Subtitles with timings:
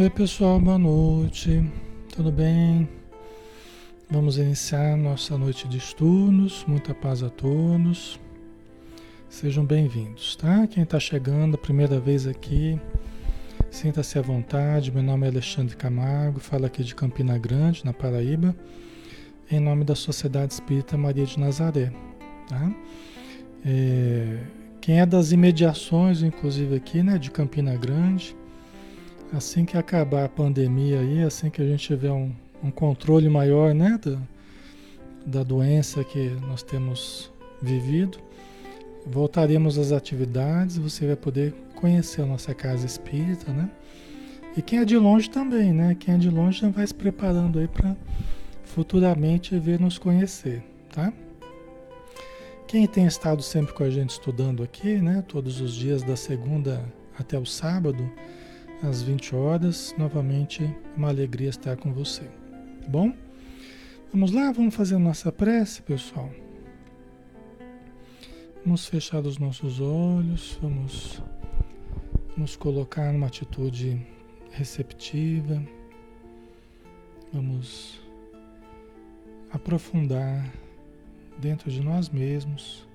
[0.00, 1.60] Oi pessoal, boa noite,
[2.14, 2.88] tudo bem?
[4.08, 8.20] Vamos iniciar nossa noite de estudos, muita paz a todos,
[9.28, 10.68] sejam bem-vindos, tá?
[10.68, 12.80] Quem está chegando a primeira vez aqui,
[13.72, 18.54] sinta-se à vontade, meu nome é Alexandre Camargo, falo aqui de Campina Grande, na Paraíba,
[19.50, 21.92] em nome da Sociedade Espírita Maria de Nazaré,
[22.48, 22.72] tá?
[23.66, 24.44] É,
[24.80, 28.37] quem é das imediações, inclusive aqui, né, de Campina Grande,
[29.32, 33.74] assim que acabar a pandemia aí, assim que a gente tiver um, um controle maior
[33.74, 34.18] né, da,
[35.26, 37.30] da doença que nós temos
[37.60, 38.18] vivido,
[39.06, 43.70] voltaremos às atividades, você vai poder conhecer a nossa casa espírita, né?
[44.56, 45.96] E quem é de longe também, né?
[45.98, 47.96] Quem é de longe já vai se preparando aí para
[48.64, 50.62] futuramente vir nos conhecer,
[50.92, 51.12] tá?
[52.66, 55.24] Quem tem estado sempre com a gente estudando aqui, né?
[55.26, 56.84] Todos os dias da segunda
[57.18, 58.10] até o sábado,
[58.82, 59.94] às 20 horas.
[59.98, 62.24] Novamente, uma alegria estar com você.
[62.82, 63.12] Tá bom?
[64.12, 66.30] Vamos lá, vamos fazer a nossa prece, pessoal.
[68.64, 71.22] Vamos fechar os nossos olhos, vamos
[72.36, 74.00] nos colocar numa atitude
[74.50, 75.62] receptiva.
[77.32, 78.00] Vamos
[79.50, 80.50] aprofundar
[81.38, 82.86] dentro de nós mesmos.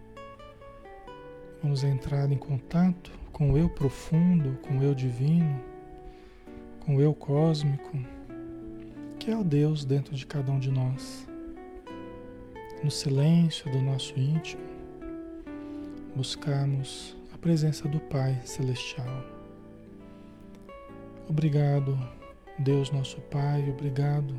[1.62, 5.73] Vamos entrar em contato com o eu profundo, com o eu divino
[6.86, 7.98] com o eu cósmico,
[9.18, 11.28] que é o Deus dentro de cada um de nós.
[12.84, 14.62] No silêncio do nosso íntimo,
[16.14, 19.24] buscarmos a presença do Pai Celestial.
[21.30, 21.98] Obrigado,
[22.60, 24.36] Deus nosso Pai, obrigado,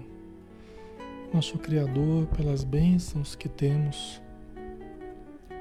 [1.33, 4.21] nosso Criador, pelas bênçãos que temos,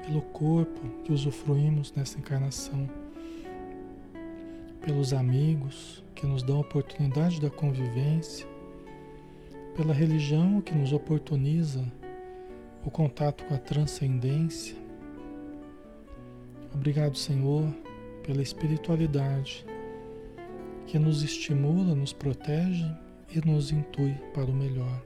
[0.06, 2.88] pelo corpo que usufruímos nessa encarnação,
[4.84, 8.46] pelos amigos, que nos dão a oportunidade da convivência,
[9.74, 11.82] pela religião que nos oportuniza
[12.84, 14.76] o contato com a transcendência.
[16.74, 17.66] Obrigado, Senhor,
[18.22, 19.64] pela espiritualidade
[20.86, 22.84] que nos estimula, nos protege
[23.34, 25.02] e nos intui para o melhor.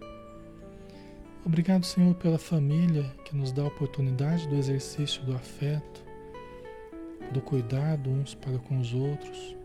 [1.46, 6.04] Obrigado, Senhor, pela família que nos dá a oportunidade do exercício do afeto,
[7.32, 9.57] do cuidado uns para com os outros.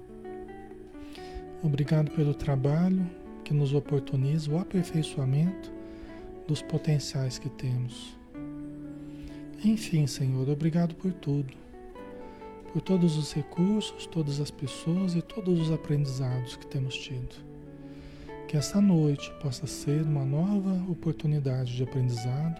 [1.63, 3.09] Obrigado pelo trabalho
[3.41, 5.71] que nos oportuniza o aperfeiçoamento
[6.45, 8.17] dos potenciais que temos.
[9.63, 11.53] Enfim, Senhor, obrigado por tudo.
[12.73, 17.33] Por todos os recursos, todas as pessoas e todos os aprendizados que temos tido.
[18.45, 22.59] Que essa noite possa ser uma nova oportunidade de aprendizado,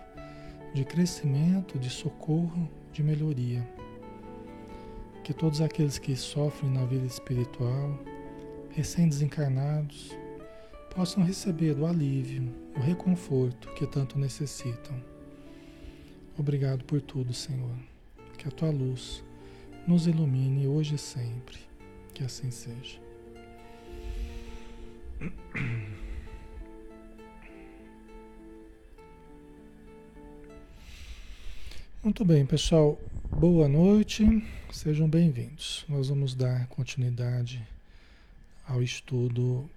[0.74, 3.68] de crescimento, de socorro, de melhoria.
[5.26, 8.00] Que todos aqueles que sofrem na vida espiritual,
[8.74, 10.12] recém-desencarnados
[10.94, 14.96] possam receber o alívio, o reconforto que tanto necessitam.
[16.38, 17.76] Obrigado por tudo, Senhor.
[18.38, 19.24] Que a tua luz
[19.88, 21.58] nos ilumine hoje e sempre.
[22.14, 23.00] Que assim seja.
[32.04, 33.00] Muito bem, pessoal.
[33.30, 34.26] Boa noite.
[34.72, 35.86] Sejam bem-vindos.
[35.88, 37.73] Nós vamos dar continuidade
[38.68, 39.70] ao estudo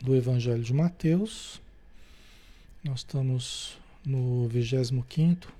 [0.00, 1.60] do Evangelho de Mateus.
[2.84, 5.52] Nós estamos no 25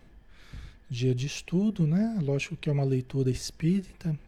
[0.90, 2.18] dia de estudo, né?
[2.22, 4.18] Lógico que é uma leitura espírita.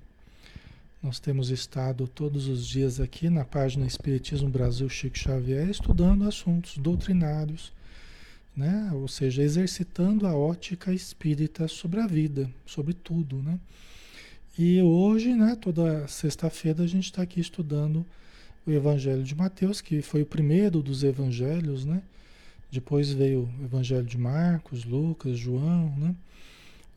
[1.03, 6.77] Nós temos estado todos os dias aqui na página Espiritismo Brasil Chico Xavier estudando assuntos
[6.77, 7.73] doutrinários,
[8.55, 8.91] né?
[8.93, 13.59] Ou seja, exercitando a ótica espírita sobre a vida, sobre tudo, né?
[14.59, 18.05] E hoje, né, toda sexta-feira a gente está aqui estudando
[18.67, 22.03] o Evangelho de Mateus, que foi o primeiro dos evangelhos, né?
[22.71, 26.15] Depois veio o Evangelho de Marcos, Lucas, João, né?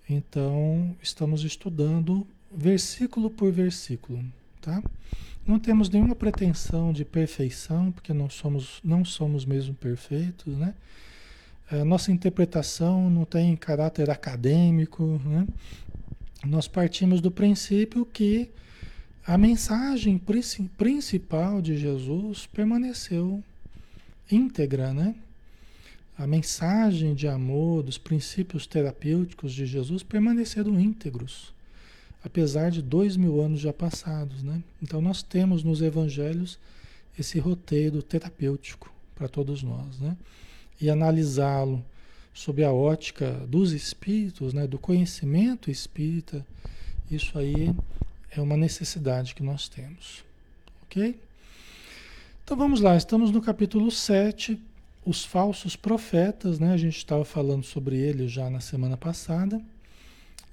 [0.09, 4.23] Então, estamos estudando versículo por versículo,
[4.61, 4.83] tá?
[5.45, 10.73] Não temos nenhuma pretensão de perfeição, porque não somos, não somos mesmo perfeitos, né?
[11.71, 15.47] A nossa interpretação não tem caráter acadêmico, né?
[16.45, 18.49] Nós partimos do princípio que
[19.25, 20.19] a mensagem
[20.77, 23.41] principal de Jesus permaneceu
[24.29, 25.15] íntegra, né?
[26.17, 31.53] A mensagem de amor, dos princípios terapêuticos de Jesus permaneceram íntegros,
[32.23, 34.61] apesar de dois mil anos já passados, né?
[34.81, 36.59] Então nós temos nos evangelhos
[37.17, 40.17] esse roteiro terapêutico para todos nós, né?
[40.81, 41.83] E analisá-lo
[42.33, 44.67] sob a ótica dos espíritos, né?
[44.67, 46.45] Do conhecimento espírita,
[47.09, 47.73] isso aí
[48.35, 50.23] é uma necessidade que nós temos.
[50.83, 51.19] Ok?
[52.43, 54.59] Então vamos lá, estamos no capítulo 7,
[55.05, 56.73] os falsos profetas, né?
[56.73, 59.61] A gente estava falando sobre eles já na semana passada.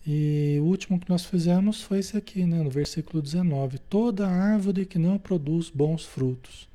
[0.07, 2.63] E o último que nós fizemos foi esse aqui, né?
[2.63, 6.69] no versículo 19: Toda árvore que não produz bons frutos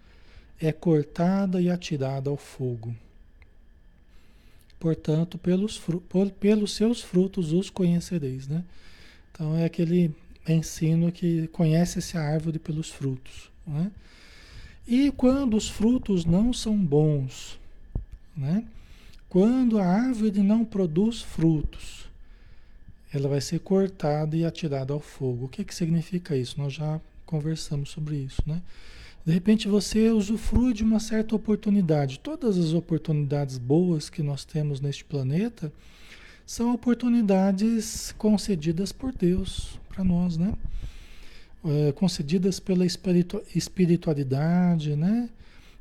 [0.60, 2.96] é cortada e atirada ao fogo.
[4.80, 5.81] Portanto, pelos,
[6.40, 8.48] pelos seus frutos os conhecereis.
[8.48, 8.63] Né?
[9.31, 10.13] Então, é aquele
[10.54, 13.50] ensino que conhece-se a árvore pelos frutos.
[13.66, 13.92] Né?
[14.88, 17.60] E quando os frutos não são bons,
[18.36, 18.64] né?
[19.28, 22.06] quando a árvore não produz frutos,
[23.12, 25.46] ela vai ser cortada e atirada ao fogo.
[25.46, 26.60] O que, que significa isso?
[26.60, 28.62] Nós já conversamos sobre isso, né?
[29.26, 32.20] De repente você usufrui de uma certa oportunidade.
[32.20, 35.74] Todas as oportunidades boas que nós temos neste planeta
[36.46, 40.54] são oportunidades concedidas por Deus para nós, né?
[41.64, 45.30] É, concedidas pela espiritu espiritualidade, né?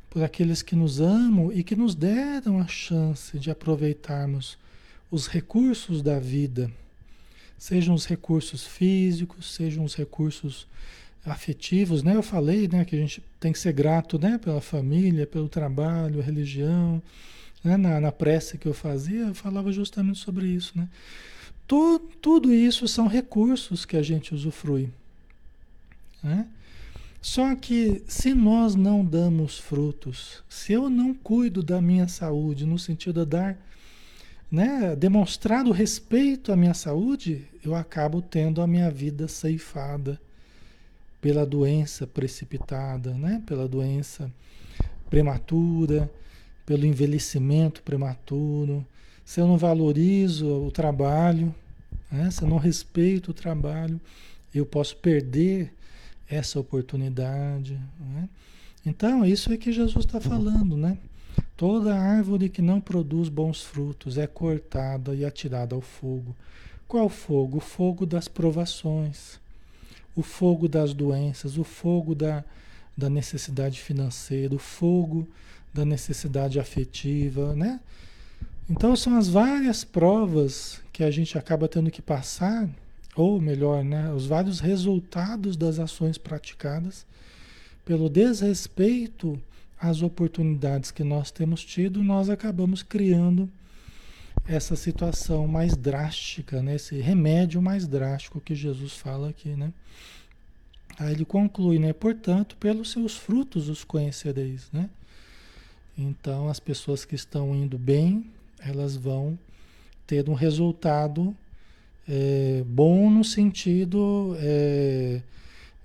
[0.08, 4.56] Por aqueles que nos amam e que nos deram a chance de aproveitarmos
[5.10, 6.70] os recursos da vida,
[7.58, 10.66] sejam os recursos físicos, sejam os recursos
[11.26, 12.14] afetivos, né?
[12.14, 16.20] Eu falei, né, que a gente tem que ser grato, né, pela família, pelo trabalho,
[16.20, 17.02] religião,
[17.64, 17.76] né?
[17.76, 20.88] Na, na prece que eu fazia, eu falava justamente sobre isso, né?
[21.66, 24.90] Tudo, tudo isso são recursos que a gente usufrui,
[26.22, 26.46] né?
[27.20, 32.78] Só que se nós não damos frutos, se eu não cuido da minha saúde, no
[32.78, 33.58] sentido de dar
[34.50, 40.20] né, demonstrado respeito à minha saúde, eu acabo tendo a minha vida ceifada
[41.18, 44.30] pela doença precipitada, né, pela doença
[45.08, 46.12] prematura,
[46.66, 48.86] pelo envelhecimento prematuro.
[49.24, 51.54] Se eu não valorizo o trabalho,
[52.10, 54.00] né, se eu não respeito o trabalho,
[54.54, 55.72] eu posso perder
[56.28, 57.80] essa oportunidade.
[57.98, 58.28] Né?
[58.86, 60.98] Então, isso é que Jesus está falando, né?
[61.56, 66.34] Toda árvore que não produz bons frutos é cortada e atirada ao fogo.
[66.86, 67.58] Qual fogo?
[67.58, 69.40] O fogo das provações,
[70.14, 72.44] o fogo das doenças, o fogo da,
[72.96, 75.26] da necessidade financeira, o fogo
[75.72, 77.80] da necessidade afetiva, né?
[78.68, 82.68] Então são as várias provas que a gente acaba tendo que passar,
[83.14, 87.06] ou melhor, né, os vários resultados das ações praticadas
[87.84, 89.40] pelo desrespeito
[89.78, 93.50] as oportunidades que nós temos tido, nós acabamos criando
[94.46, 96.76] essa situação mais drástica, né?
[96.76, 99.50] esse remédio mais drástico que Jesus fala aqui.
[99.50, 99.72] Né?
[100.98, 101.92] Aí ele conclui, né?
[101.92, 104.68] portanto, pelos seus frutos os conhecereis.
[104.72, 104.88] Né?
[105.96, 108.30] Então, as pessoas que estão indo bem,
[108.64, 109.38] elas vão
[110.06, 111.34] ter um resultado
[112.08, 115.20] é, bom no sentido é,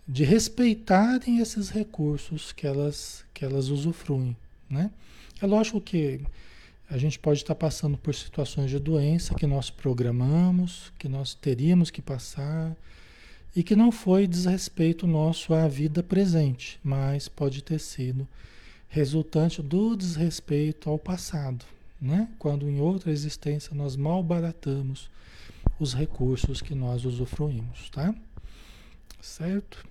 [0.07, 4.35] de respeitarem esses recursos que elas, que elas usufruem.
[4.69, 4.91] Né?
[5.41, 6.21] É lógico que
[6.89, 11.91] a gente pode estar passando por situações de doença que nós programamos, que nós teríamos
[11.91, 12.75] que passar,
[13.55, 18.27] e que não foi desrespeito nosso à vida presente, mas pode ter sido
[18.87, 21.63] resultante do desrespeito ao passado,
[22.01, 22.29] né?
[22.37, 25.09] quando em outra existência nós malbaratamos
[25.79, 28.13] os recursos que nós usufruímos, tá?
[29.21, 29.85] Certo?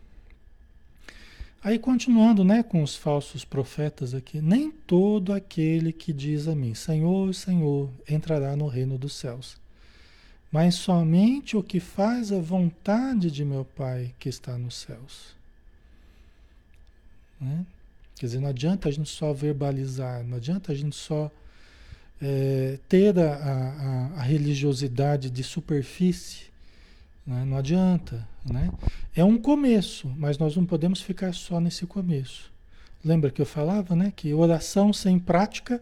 [1.62, 6.74] Aí continuando, né, com os falsos profetas aqui, nem todo aquele que diz a mim,
[6.74, 9.56] Senhor, Senhor, entrará no reino dos céus,
[10.52, 15.36] mas somente o que faz a vontade de meu Pai que está nos céus.
[17.40, 17.66] Né?
[18.18, 21.30] Quer dizer, não adianta a gente só verbalizar, não adianta a gente só
[22.20, 26.48] é, ter a, a, a religiosidade de superfície,
[27.28, 27.44] né?
[27.44, 28.72] Não adianta, né?
[29.14, 32.50] É um começo, mas nós não podemos ficar só nesse começo.
[33.04, 34.12] Lembra que eu falava, né?
[34.16, 35.80] Que oração sem prática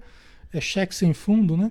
[0.52, 1.70] é cheque sem fundo, né?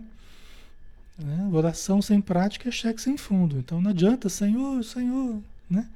[1.20, 3.58] É, oração sem prática é cheque sem fundo.
[3.58, 5.88] Então não adianta, Senhor, Senhor, né?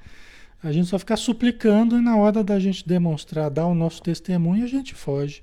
[0.61, 4.65] A gente só ficar suplicando e na hora da gente demonstrar, dar o nosso testemunho,
[4.65, 5.41] a gente foge.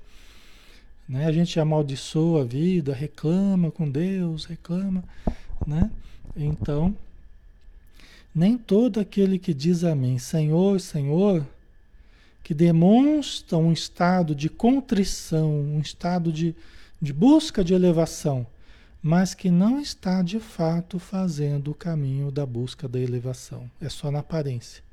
[1.07, 1.25] Né?
[1.25, 5.03] A gente amaldiçoa a vida, reclama com Deus, reclama,
[5.65, 5.89] né?
[6.35, 6.95] Então,
[8.35, 11.45] nem todo aquele que diz a mim, Senhor, Senhor,
[12.43, 16.55] que demonstra um estado de contrição, um estado de,
[17.01, 18.45] de busca de elevação,
[19.01, 23.69] mas que não está de fato fazendo o caminho da busca da elevação.
[23.81, 24.83] É só na aparência.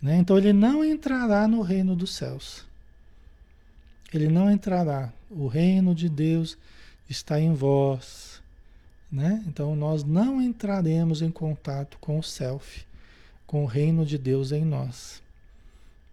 [0.00, 0.16] Né?
[0.16, 2.64] Então ele não entrará no reino dos céus.
[4.12, 5.12] Ele não entrará.
[5.30, 6.58] O reino de Deus
[7.08, 8.40] está em vós.
[9.10, 9.42] Né?
[9.46, 12.86] Então nós não entraremos em contato com o self,
[13.46, 15.20] com o reino de Deus em nós.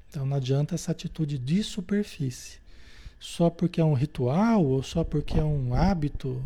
[0.10, 2.58] Então não adianta essa atitude de superfície.
[3.20, 6.44] só porque é um ritual ou só porque é um hábito.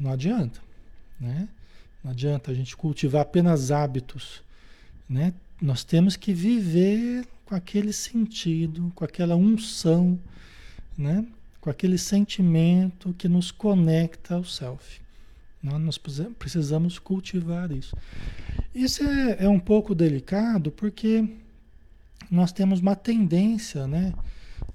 [0.00, 0.60] Não adianta,
[1.20, 1.48] né?
[2.02, 4.42] Não adianta a gente cultivar apenas hábitos,
[5.08, 5.32] né?
[5.60, 10.18] Nós temos que viver com aquele sentido, com aquela unção,
[10.96, 11.26] né?
[11.60, 15.00] Com aquele sentimento que nos conecta ao self.
[15.62, 15.98] Nós
[16.38, 17.96] precisamos cultivar isso.
[18.74, 21.26] Isso é, é um pouco delicado porque
[22.30, 24.12] nós temos uma tendência, né?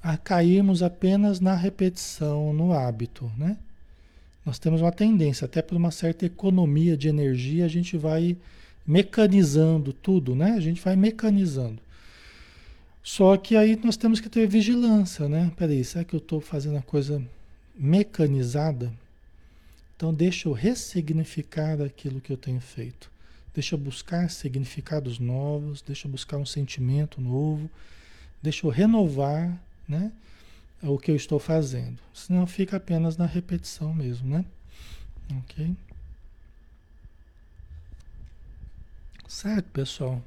[0.01, 3.57] A cairmos apenas na repetição, no hábito, né?
[4.45, 8.35] Nós temos uma tendência, até por uma certa economia de energia, a gente vai
[8.85, 10.53] mecanizando tudo, né?
[10.53, 11.79] A gente vai mecanizando.
[13.01, 15.51] Só que aí nós temos que ter vigilância, né?
[15.55, 17.21] Peraí, será que eu estou fazendo a coisa
[17.75, 18.91] mecanizada?
[19.95, 23.09] Então deixa eu ressignificar aquilo que eu tenho feito.
[23.53, 27.69] Deixa eu buscar significados novos, deixa eu buscar um sentimento novo,
[28.41, 30.11] deixa eu renovar, né?
[30.81, 31.97] o que eu estou fazendo.
[32.13, 34.45] Senão fica apenas na repetição mesmo, né?
[35.39, 35.75] Ok?
[39.27, 40.21] Certo, pessoal?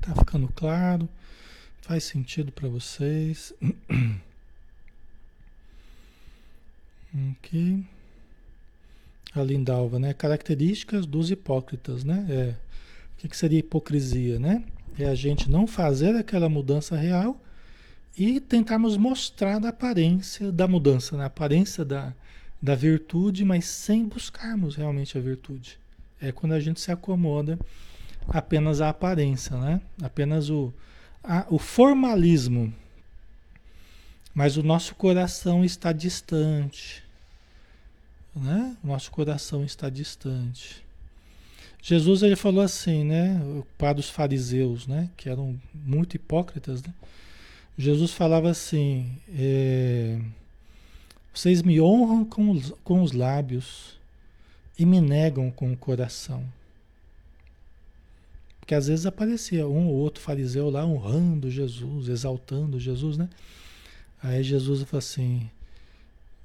[0.00, 1.08] Tá ficando claro?
[1.86, 3.54] Faz sentido para vocês?
[7.14, 7.84] ok.
[9.32, 10.12] A Lindalva, né?
[10.12, 12.26] Características dos hipócritas, né?
[12.28, 12.56] É,
[13.14, 14.64] o que, que seria hipocrisia, né?
[14.98, 17.40] É a gente não fazer aquela mudança real
[18.18, 21.22] e tentarmos mostrar a aparência da mudança, né?
[21.22, 22.12] a aparência da,
[22.60, 25.78] da virtude, mas sem buscarmos realmente a virtude.
[26.20, 27.56] É quando a gente se acomoda
[28.26, 29.80] apenas à aparência, né?
[30.02, 30.74] apenas o,
[31.26, 32.72] a, o formalismo.
[34.34, 37.02] Mas o nosso coração está distante.
[38.34, 38.76] Né?
[38.84, 40.84] O nosso coração está distante.
[41.82, 43.40] Jesus ele falou assim, né,
[43.78, 46.92] para os fariseus, né, que eram muito hipócritas, né?
[47.78, 50.18] Jesus falava assim: é,
[51.32, 53.98] vocês me honram com os, com os lábios
[54.78, 56.42] e me negam com o coração.
[58.66, 63.28] Porque às vezes aparecia um ou outro fariseu lá honrando Jesus, exaltando Jesus, né?
[64.20, 65.48] Aí Jesus fala assim: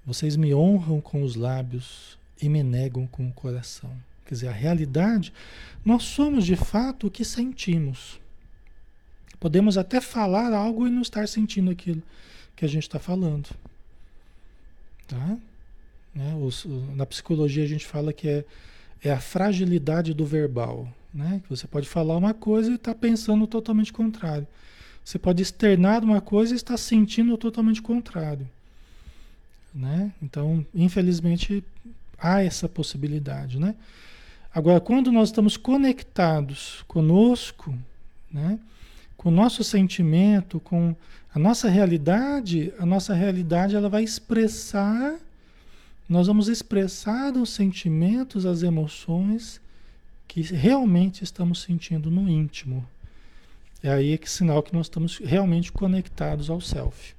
[0.05, 3.91] vocês me honram com os lábios e me negam com o coração.
[4.23, 5.33] Quer dizer, a realidade,
[5.83, 8.19] nós somos de fato o que sentimos.
[9.39, 12.03] Podemos até falar algo e não estar sentindo aquilo
[12.55, 13.49] que a gente está falando.
[15.07, 15.37] Tá?
[16.13, 16.35] Né?
[16.35, 18.45] Os, na psicologia a gente fala que é,
[19.03, 20.87] é a fragilidade do verbal.
[21.13, 21.41] Né?
[21.49, 24.47] Você pode falar uma coisa e estar tá pensando totalmente contrário.
[25.03, 28.47] Você pode externar uma coisa e estar sentindo totalmente contrário.
[29.73, 30.11] Né?
[30.21, 31.63] Então, infelizmente,
[32.17, 33.59] há essa possibilidade.
[33.59, 33.75] Né?
[34.53, 37.73] Agora, quando nós estamos conectados conosco,
[38.31, 38.59] né?
[39.17, 40.95] com o nosso sentimento, com
[41.33, 45.15] a nossa realidade, a nossa realidade ela vai expressar,
[46.07, 49.61] nós vamos expressar os sentimentos, as emoções
[50.31, 52.88] que realmente estamos sentindo no íntimo.
[53.83, 57.13] É aí que sinal que nós estamos realmente conectados ao self.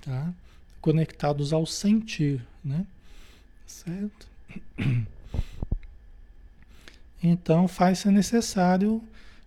[0.00, 0.34] Tá?
[0.80, 2.84] Conectados ao sentir, né?
[3.64, 4.26] Certo?
[7.26, 9.02] Então faz-se necessário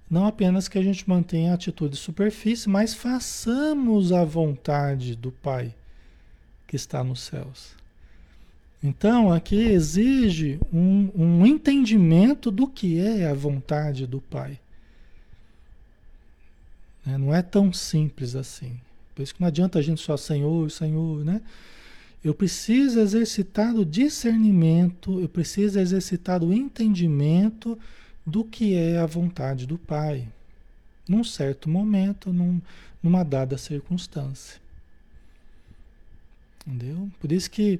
[0.10, 5.32] não apenas que a gente mantenha a atitude de superfície, mas façamos a vontade do
[5.32, 5.76] Pai
[6.66, 7.77] que está nos céus.
[8.84, 14.60] Então, aqui exige um, um entendimento do que é a vontade do Pai.
[17.06, 17.18] Né?
[17.18, 18.80] Não é tão simples assim.
[19.16, 21.42] Por isso que não adianta a gente só Senhor, Senhor, né?
[22.24, 27.78] Eu preciso exercitar o discernimento, eu preciso exercitar o entendimento
[28.26, 30.28] do que é a vontade do Pai,
[31.08, 32.62] num certo momento, num,
[33.02, 34.60] numa dada circunstância.
[36.66, 37.10] Entendeu?
[37.20, 37.80] Por isso que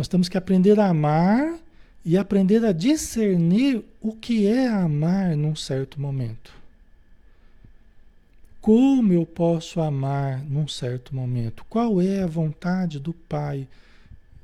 [0.00, 1.58] nós temos que aprender a amar
[2.02, 6.54] e aprender a discernir o que é amar num certo momento.
[8.62, 11.66] Como eu posso amar num certo momento?
[11.68, 13.68] Qual é a vontade do Pai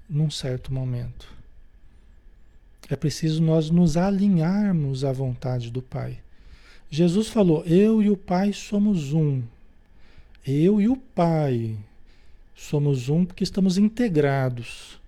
[0.07, 1.27] num certo momento?
[2.91, 6.19] É preciso nós nos alinharmos à vontade do Pai.
[6.91, 9.43] Jesus falou: Eu e o Pai somos um.
[10.47, 11.75] Eu e o Pai
[12.55, 15.01] somos um porque estamos integrados.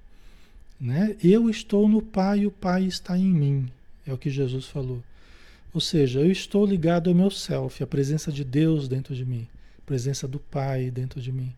[0.80, 1.16] Né?
[1.22, 3.70] Eu estou no Pai e o Pai está em mim.
[4.06, 5.02] É o que Jesus falou.
[5.74, 9.46] Ou seja, eu estou ligado ao meu self, a presença de Deus dentro de mim,
[9.78, 11.52] a presença do Pai dentro de mim.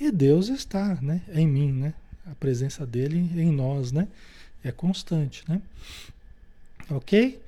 [0.00, 1.94] E Deus está né, em mim, né?
[2.26, 3.90] a presença dele em nós.
[3.92, 4.08] Né?
[4.62, 5.60] É constante, né?
[6.90, 7.40] Ok?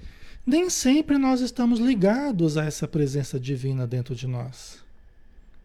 [0.46, 4.78] Nem sempre nós estamos ligados a essa presença divina dentro de nós.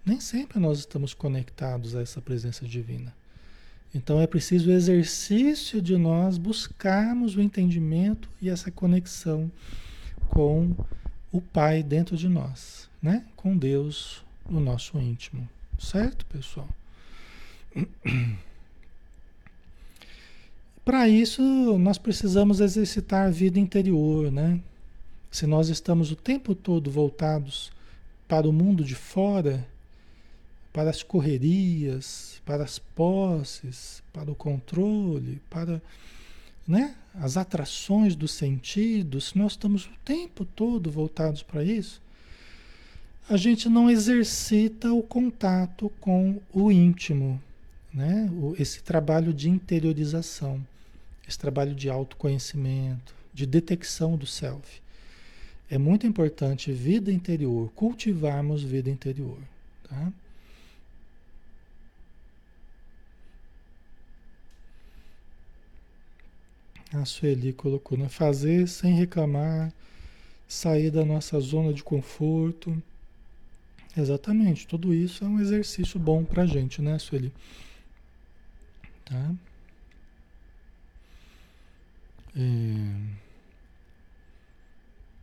[0.06, 3.14] Nem sempre nós estamos conectados a essa presença divina.
[3.94, 9.52] Então é preciso o exercício de nós buscarmos o entendimento e essa conexão
[10.30, 10.76] com
[11.32, 13.26] o Pai dentro de nós, né?
[13.36, 15.48] Com Deus no nosso íntimo.
[15.80, 16.68] Certo, pessoal?
[20.86, 21.42] Para isso,
[21.78, 24.60] nós precisamos exercitar a vida interior, né?
[25.30, 27.72] Se nós estamos o tempo todo voltados
[28.28, 29.68] para o mundo de fora,
[30.72, 35.82] para as correrias, para as posses, para o controle, para
[36.68, 42.02] né, as atrações dos sentidos, se nós estamos o tempo todo voltados para isso,
[43.28, 47.42] a gente não exercita o contato com o íntimo,
[47.94, 48.30] né?
[48.58, 50.60] esse trabalho de interiorização,
[51.28, 54.82] esse trabalho de autoconhecimento, de detecção do self.
[55.70, 59.38] É muito importante vida interior, cultivarmos vida interior.
[59.88, 60.12] Tá?
[66.94, 68.10] A Sueli colocou, né?
[68.10, 69.72] Fazer sem reclamar,
[70.48, 72.82] sair da nossa zona de conforto.
[73.96, 77.34] Exatamente, tudo isso é um exercício bom pra gente, né, Sueli?
[79.06, 79.36] Tá?
[82.36, 83.20] É...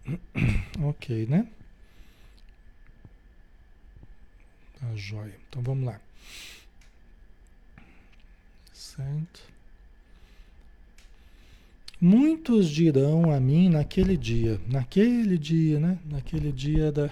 [0.82, 1.48] Ok, né?
[4.78, 5.34] Tá joia.
[5.48, 6.00] Então vamos lá.
[8.72, 9.55] Certo.
[12.00, 15.98] Muitos dirão a mim naquele dia, naquele dia, né?
[16.04, 17.08] Naquele dia da,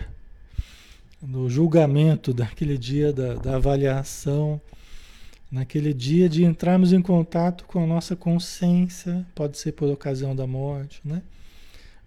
[1.23, 4.61] do julgamento, daquele dia da, da avaliação,
[5.51, 10.47] naquele dia de entrarmos em contato com a nossa consciência, pode ser por ocasião da
[10.47, 11.23] morte, né?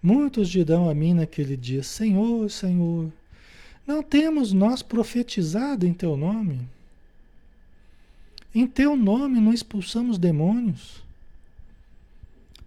[0.00, 3.12] Muitos dirão a mim naquele dia: Senhor, Senhor,
[3.84, 6.60] não temos nós profetizado em teu nome?
[8.54, 11.07] Em teu nome não expulsamos demônios?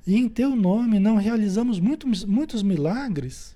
[0.06, 3.56] E em teu nome não realizamos muitos, muitos milagres.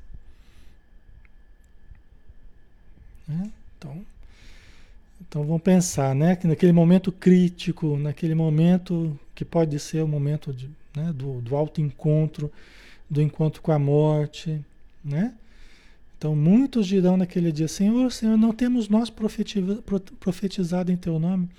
[3.28, 3.52] Né?
[3.78, 4.06] Então,
[5.22, 6.36] então vamos pensar, né?
[6.36, 11.12] Que naquele momento crítico, naquele momento que pode ser o momento de, né?
[11.14, 12.52] do, do autoencontro,
[13.10, 14.64] do encontro com a morte,
[15.04, 15.34] né?
[16.18, 19.12] Então muitos dirão naquele dia, Senhor, Senhor, não temos nós
[20.20, 21.50] profetizado em teu nome.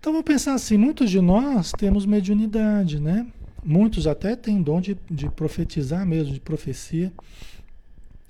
[0.00, 3.26] Então vamos pensar assim, muitos de nós temos mediunidade, né?
[3.64, 7.12] Muitos até têm dom de, de profetizar mesmo, de profecia,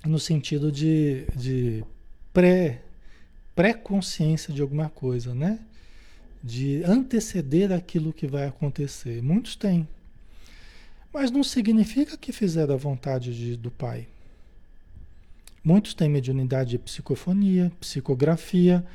[0.05, 1.83] no sentido de, de
[2.31, 2.81] pré,
[3.55, 5.59] pré-consciência de alguma coisa, né?
[6.43, 9.23] De anteceder aquilo que vai acontecer.
[9.23, 9.87] Muitos têm.
[11.11, 14.07] Mas não significa que fizeram a vontade de, do Pai.
[15.63, 18.85] Muitos têm mediunidade de psicofonia, psicografia,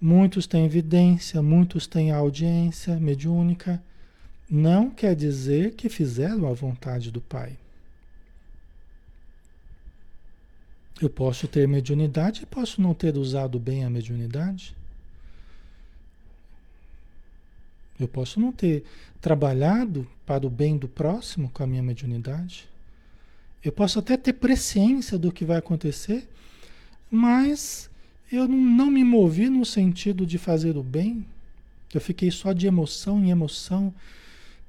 [0.00, 3.82] muitos têm evidência, muitos têm audiência mediúnica,
[4.50, 7.56] não quer dizer que fizeram a vontade do Pai.
[11.00, 14.76] Eu posso ter mediunidade e posso não ter usado bem a mediunidade.
[17.98, 18.84] Eu posso não ter
[19.20, 22.68] trabalhado para o bem do próximo com a minha mediunidade.
[23.62, 26.28] Eu posso até ter presciência do que vai acontecer,
[27.10, 27.90] mas
[28.32, 31.26] eu não me movi no sentido de fazer o bem.
[31.92, 33.92] Eu fiquei só de emoção em emoção,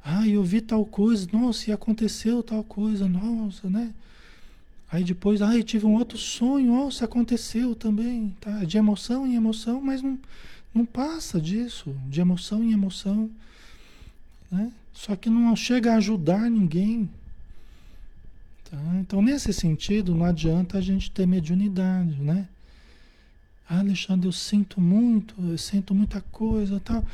[0.03, 3.93] ah, eu vi tal coisa, nossa, e aconteceu tal coisa, nossa, né?
[4.91, 8.63] Aí depois, ah, eu tive um outro sonho, nossa, aconteceu também, tá?
[8.63, 10.19] De emoção em emoção, mas não,
[10.73, 13.29] não passa disso, de emoção em emoção,
[14.51, 14.71] né?
[14.91, 17.09] Só que não chega a ajudar ninguém.
[18.69, 18.77] Tá?
[18.99, 22.47] Então, nesse sentido, não adianta a gente ter mediunidade, né?
[23.69, 27.01] Ah, Alexandre, eu sinto muito, eu sinto muita coisa, tal.
[27.01, 27.07] Tá?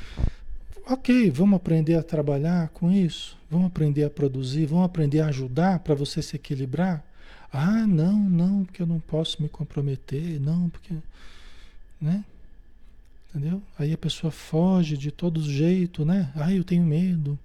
[0.90, 3.38] Ok, vamos aprender a trabalhar com isso?
[3.52, 4.66] Vamos aprender a produzir?
[4.68, 7.04] Vamos aprender a ajudar para você se equilibrar?
[7.52, 10.94] Ah, não, não, porque eu não posso me comprometer, não, porque.
[12.00, 12.24] Né?
[13.30, 13.62] Entendeu?
[13.78, 16.32] Aí a pessoa foge de todo jeito, né?
[16.34, 17.38] Ah, eu tenho medo.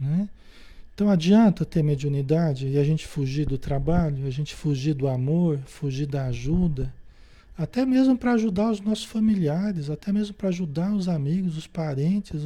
[0.00, 0.26] Né?
[0.94, 5.58] Então adianta ter mediunidade e a gente fugir do trabalho, a gente fugir do amor,
[5.66, 6.90] fugir da ajuda.
[7.56, 12.42] Até mesmo para ajudar os nossos familiares, até mesmo para ajudar os amigos, os parentes,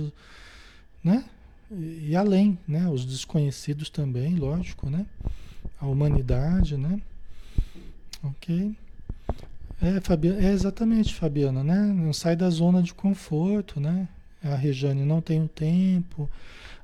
[1.02, 1.24] né?
[1.70, 2.88] E, além, né?
[2.88, 5.06] Os desconhecidos também, lógico, né?
[5.80, 7.00] A humanidade, né?
[8.22, 8.74] Ok?
[9.80, 11.78] É, Fabiana, é exatamente, Fabiana, né?
[11.78, 14.08] Não sai da zona de conforto, né?
[14.42, 16.28] A Rejane não tem o tempo.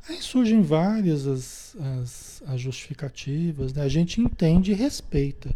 [0.09, 3.83] Aí surgem várias as, as, as justificativas, né?
[3.83, 5.55] A gente entende e respeita.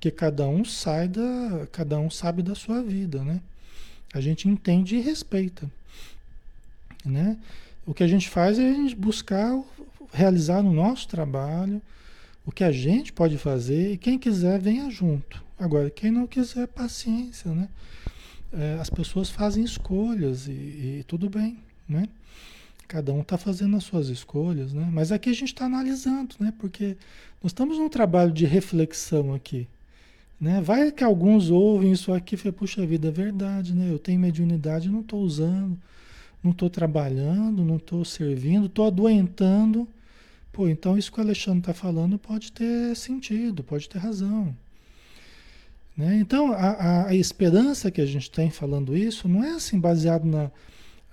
[0.00, 1.66] Porque cada um sai da.
[1.70, 3.38] Cada um sabe da sua vida, né?
[4.14, 5.70] A gente entende e respeita.
[7.04, 7.36] Né?
[7.84, 9.62] O que a gente faz é a gente buscar
[10.10, 11.82] realizar no nosso trabalho
[12.46, 15.44] o que a gente pode fazer e quem quiser venha junto.
[15.58, 17.68] Agora, quem não quiser, paciência, né?
[18.54, 22.08] É, as pessoas fazem escolhas e, e tudo bem, né?
[22.88, 24.88] Cada um está fazendo as suas escolhas, né?
[24.90, 26.54] Mas aqui a gente está analisando, né?
[26.58, 26.96] Porque
[27.42, 29.68] nós estamos num trabalho de reflexão aqui,
[30.40, 30.60] né?
[30.60, 33.90] Vai que alguns ouvem isso aqui e falam, puxa vida, é verdade, né?
[33.90, 35.78] Eu tenho mediunidade não estou usando,
[36.42, 39.86] não estou trabalhando, não estou servindo, estou adoentando.
[40.52, 44.56] Pô, então isso que o Alexandre está falando pode ter sentido, pode ter razão.
[45.96, 46.16] Né?
[46.16, 50.24] Então, a, a, a, esperança que a gente tem falando isso não é assim baseado
[50.24, 50.50] na.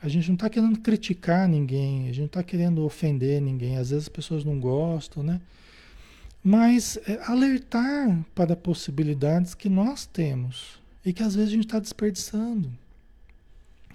[0.01, 3.77] A gente não está querendo criticar ninguém, a gente não está querendo ofender ninguém.
[3.77, 5.41] Às vezes as pessoas não gostam, né?
[6.49, 11.77] Mas é, alertar para possibilidades que nós temos e que às vezes a gente está
[11.77, 12.71] desperdiçando,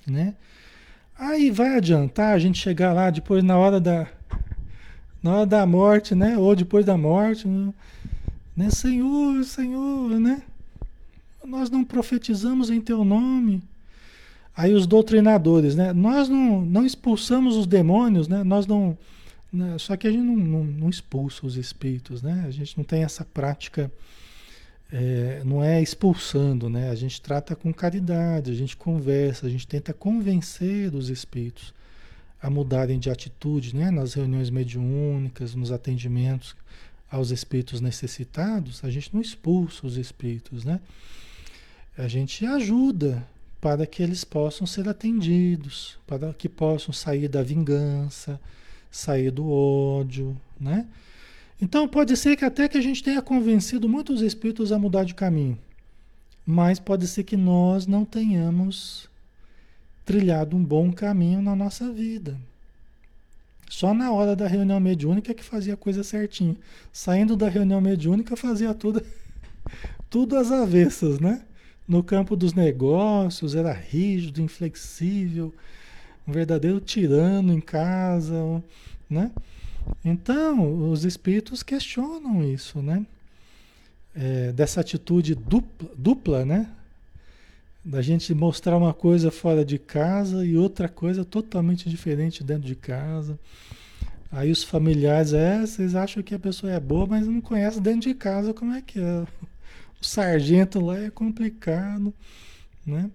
[0.06, 0.34] né?
[1.18, 4.06] Aí vai adiantar a gente chegar lá depois na hora da
[5.22, 6.36] na hora da morte, né?
[6.36, 7.72] Ou depois da morte, né?
[8.54, 8.68] né?
[8.68, 10.42] Senhor, Senhor, né?
[11.42, 13.62] Nós não profetizamos em teu nome.
[14.54, 15.94] Aí os doutrinadores, né?
[15.94, 18.44] Nós não, não expulsamos os demônios, né?
[18.44, 18.98] Nós não.
[19.52, 19.76] Né?
[19.78, 22.44] Só que a gente não, não, não, expulsa os espíritos, né?
[22.46, 23.92] A gente não tem essa prática,
[24.90, 26.88] é, não é expulsando, né?
[26.88, 31.74] A gente trata com caridade, a gente conversa, a gente tenta convencer os espíritos
[32.40, 33.90] a mudarem de atitude, né?
[33.90, 36.56] Nas reuniões mediúnicas, nos atendimentos
[37.10, 40.80] aos espíritos necessitados, a gente não expulsa os espíritos, né?
[41.96, 43.22] A gente ajuda
[43.60, 48.40] para que eles possam ser atendidos, para que possam sair da vingança,
[48.92, 50.86] sair do ódio, né?
[51.60, 55.14] Então pode ser que até que a gente tenha convencido muitos espíritos a mudar de
[55.14, 55.58] caminho,
[56.44, 59.08] mas pode ser que nós não tenhamos
[60.04, 62.38] trilhado um bom caminho na nossa vida.
[63.70, 66.58] Só na hora da reunião mediúnica que fazia a coisa certinho.
[66.92, 69.02] Saindo da reunião mediúnica fazia tudo,
[70.10, 71.42] tudo às avessas, né?
[71.88, 75.54] No campo dos negócios, era rígido, inflexível,
[76.26, 78.62] um verdadeiro tirano em casa,
[79.08, 79.30] né?
[80.04, 83.04] Então, os espíritos questionam isso, né?
[84.14, 86.68] É, dessa atitude dupla, dupla, né?
[87.84, 92.76] Da gente mostrar uma coisa fora de casa e outra coisa totalmente diferente dentro de
[92.76, 93.38] casa.
[94.30, 98.08] Aí os familiares, é, vocês acham que a pessoa é boa, mas não conhece dentro
[98.08, 99.26] de casa como é que é
[100.00, 102.14] o sargento lá é complicado,
[102.86, 103.10] né?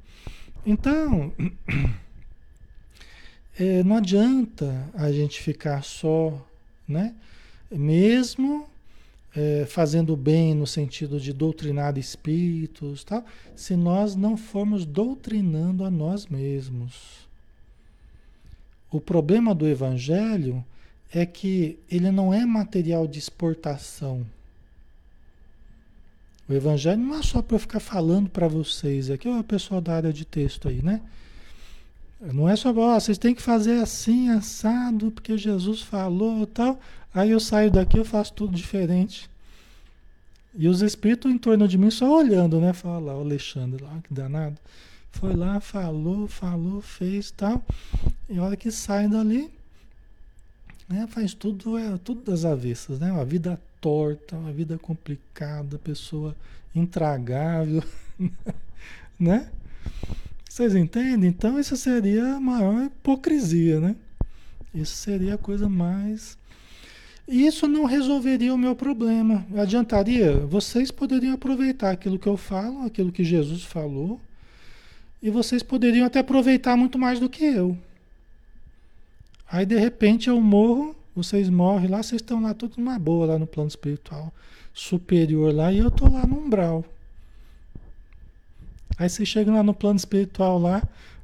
[0.66, 1.34] Então,
[3.60, 6.46] é, não adianta a gente ficar só,
[6.88, 7.16] né?
[7.72, 8.68] Mesmo
[9.36, 15.90] é, fazendo bem no sentido de doutrinar espíritos, tal, se nós não formos doutrinando a
[15.90, 17.28] nós mesmos.
[18.92, 20.64] O problema do evangelho
[21.12, 24.26] é que ele não é material de exportação.
[26.48, 29.82] O evangelho não é só para eu ficar falando para vocês, aqui é o pessoal
[29.82, 31.02] da área de texto aí, né?
[32.20, 36.80] Não é só, ó, vocês têm que fazer assim, assado, porque Jesus falou tal.
[37.14, 39.30] Aí eu saio daqui, eu faço tudo diferente.
[40.56, 42.74] E os espíritos em torno de mim só olhando, né?
[42.74, 44.58] Fala lá, o Alexandre lá, que danado.
[45.12, 47.64] Foi lá, falou, falou, fez tal.
[48.28, 49.52] E a hora que sai dali,
[50.90, 53.12] né, faz tudo, é, tudo das avessas, né?
[53.12, 56.36] Uma vida torta, uma vida complicada, pessoa
[56.74, 57.84] intragável,
[59.20, 59.50] né?
[60.58, 61.30] Vocês entendem?
[61.30, 63.96] Então isso seria a maior hipocrisia, né?
[64.74, 66.36] Isso seria a coisa mais.
[67.28, 69.46] Isso não resolveria o meu problema.
[69.56, 70.36] Adiantaria?
[70.48, 74.20] Vocês poderiam aproveitar aquilo que eu falo, aquilo que Jesus falou,
[75.22, 77.78] e vocês poderiam até aproveitar muito mais do que eu.
[79.48, 83.38] Aí de repente eu morro vocês morrem lá, vocês estão lá tudo numa boa, lá
[83.38, 84.34] no plano espiritual
[84.74, 86.84] superior lá, e eu tô lá no umbral.
[88.98, 90.82] Aí vocês chegam lá no plano espiritual lá,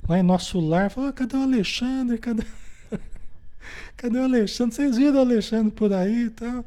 [0.07, 2.17] lá em nosso lar, falam, oh, cadê o Alexandre?
[2.17, 2.43] Cadê...
[3.97, 4.75] cadê o Alexandre?
[4.75, 6.63] Vocês viram o Alexandre por aí e tal?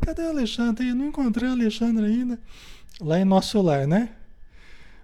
[0.00, 0.88] Cadê o Alexandre?
[0.88, 2.38] Eu não encontrei o Alexandre ainda.
[3.00, 4.10] Lá em nosso lar, né?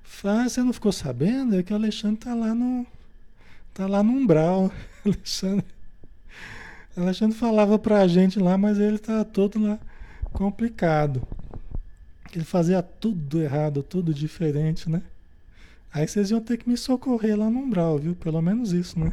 [0.02, 1.58] Fala, ah, você não ficou sabendo?
[1.58, 2.86] É que o Alexandre tá lá no.
[3.74, 4.72] tá lá no umbral.
[5.04, 5.66] Alexandre.
[6.96, 9.78] Alexandre falava pra gente lá, mas ele tá todo lá
[10.32, 11.22] complicado.
[12.34, 15.02] Ele fazia tudo errado, tudo diferente, né?
[15.92, 18.14] Aí vocês iam ter que me socorrer lá no umbral, viu?
[18.14, 19.12] Pelo menos isso, né?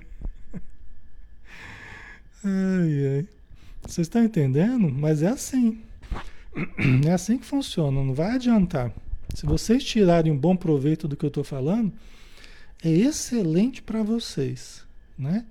[2.44, 3.28] Ai, ai.
[3.86, 4.90] Vocês estão entendendo?
[4.90, 5.82] Mas é assim.
[7.06, 8.94] É assim que funciona, não vai adiantar.
[9.36, 11.92] Se vocês tirarem um bom proveito do que eu estou falando,
[12.84, 14.84] é excelente para vocês,
[15.18, 15.46] né?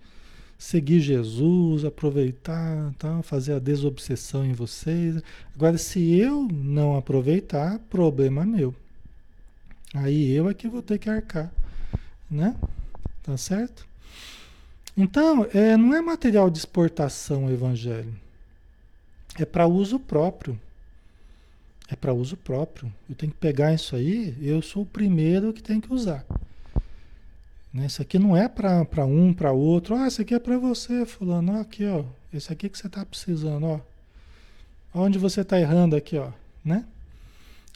[0.58, 3.22] Seguir Jesus, aproveitar, tá?
[3.22, 5.22] fazer a desobsessão em vocês.
[5.54, 8.74] Agora, se eu não aproveitar, problema meu.
[9.94, 11.50] Aí eu é que vou ter que arcar,
[12.30, 12.54] né?
[13.22, 13.86] Tá certo?
[14.96, 18.14] Então, é, não é material de exportação o evangelho.
[19.38, 20.58] É para uso próprio.
[21.88, 22.92] É para uso próprio.
[23.08, 26.24] Eu tenho que pegar isso aí, eu sou o primeiro que tem que usar.
[27.72, 27.86] Né?
[27.86, 29.94] Isso aqui não é para um, para outro.
[29.94, 31.60] Ah, isso aqui é para você, fulano.
[31.60, 32.04] Aqui, ó.
[32.32, 33.80] Esse aqui que você está precisando, ó.
[34.92, 36.30] Onde você está errando aqui, ó.
[36.64, 36.84] Né?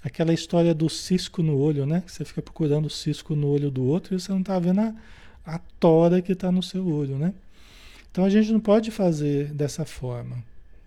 [0.05, 2.03] Aquela história do cisco no olho, né?
[2.07, 4.95] Você fica procurando o cisco no olho do outro e você não está vendo a,
[5.47, 7.33] a tora que está no seu olho, né?
[8.11, 10.37] Então a gente não pode fazer dessa forma.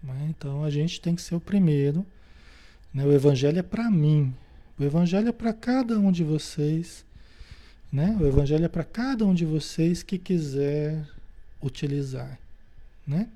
[0.04, 0.28] Né?
[0.30, 2.06] Então a gente tem que ser o primeiro.
[2.94, 3.06] Né?
[3.06, 4.34] O evangelho é para mim.
[4.78, 7.06] O evangelho é para cada um de vocês
[7.96, 8.18] né?
[8.20, 11.02] O evangelho é para cada um de vocês que quiser
[11.62, 12.38] utilizar,
[13.08, 13.30] né?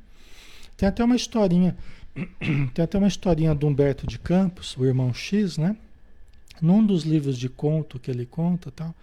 [0.76, 1.78] Tem até uma historinha,
[2.74, 5.76] tem até uma historinha do Humberto de Campos, o irmão X, né?
[6.62, 8.94] Num dos livros de conto que ele conta, tal,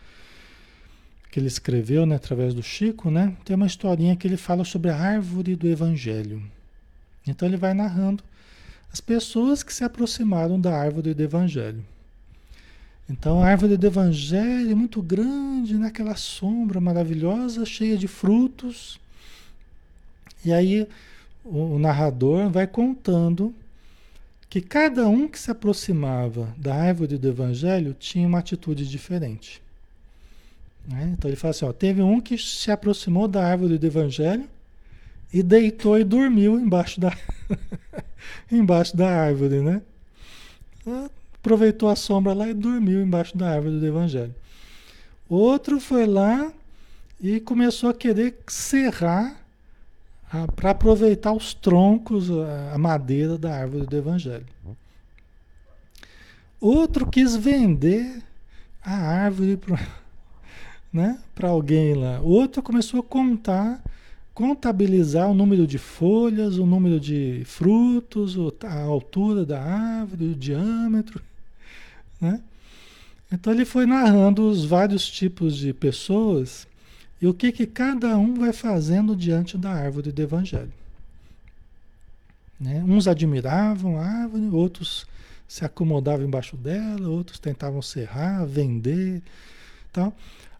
[1.30, 3.36] que ele escreveu, né, através do Chico, né?
[3.44, 6.42] Tem uma historinha que ele fala sobre a árvore do evangelho.
[7.26, 8.22] Então ele vai narrando
[8.92, 11.84] as pessoas que se aproximaram da árvore do evangelho.
[13.08, 16.16] Então a árvore do evangelho é muito grande, naquela né?
[16.16, 18.98] sombra maravilhosa, cheia de frutos.
[20.44, 20.88] E aí
[21.46, 23.54] o, narrador vai contando
[24.48, 29.62] que cada um que se aproximava da árvore do evangelho tinha uma atitude diferente.
[30.86, 31.14] Né?
[31.16, 34.48] Então ele fala assim: ó, teve um que se aproximou da árvore do evangelho
[35.32, 37.16] e deitou e dormiu embaixo da,
[38.50, 39.82] embaixo da árvore, né?
[41.46, 44.34] aproveitou a sombra lá e dormiu embaixo da árvore do Evangelho.
[45.28, 46.52] Outro foi lá
[47.20, 49.40] e começou a querer serrar
[50.54, 54.46] para aproveitar os troncos, a, a madeira da árvore do Evangelho.
[56.60, 58.22] Outro quis vender
[58.82, 59.78] a árvore para
[60.92, 62.20] né, alguém lá.
[62.20, 63.82] Outro começou a contar,
[64.34, 71.22] contabilizar o número de folhas, o número de frutos, a altura da árvore, o diâmetro.
[72.20, 72.40] Né?
[73.30, 76.66] Então ele foi narrando os vários tipos de pessoas
[77.20, 80.72] e o que, que cada um vai fazendo diante da árvore do Evangelho.
[82.60, 82.82] Né?
[82.86, 85.06] Uns admiravam a árvore, outros
[85.48, 89.22] se acomodavam embaixo dela, outros tentavam serrar, vender.
[89.92, 90.14] Tal.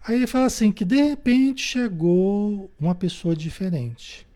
[0.04, 4.26] Aí ele fala assim que de repente chegou uma pessoa diferente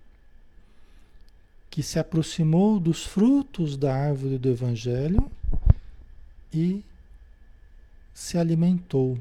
[1.70, 5.30] que se aproximou dos frutos da árvore do Evangelho
[6.52, 6.82] e
[8.12, 9.16] se alimentou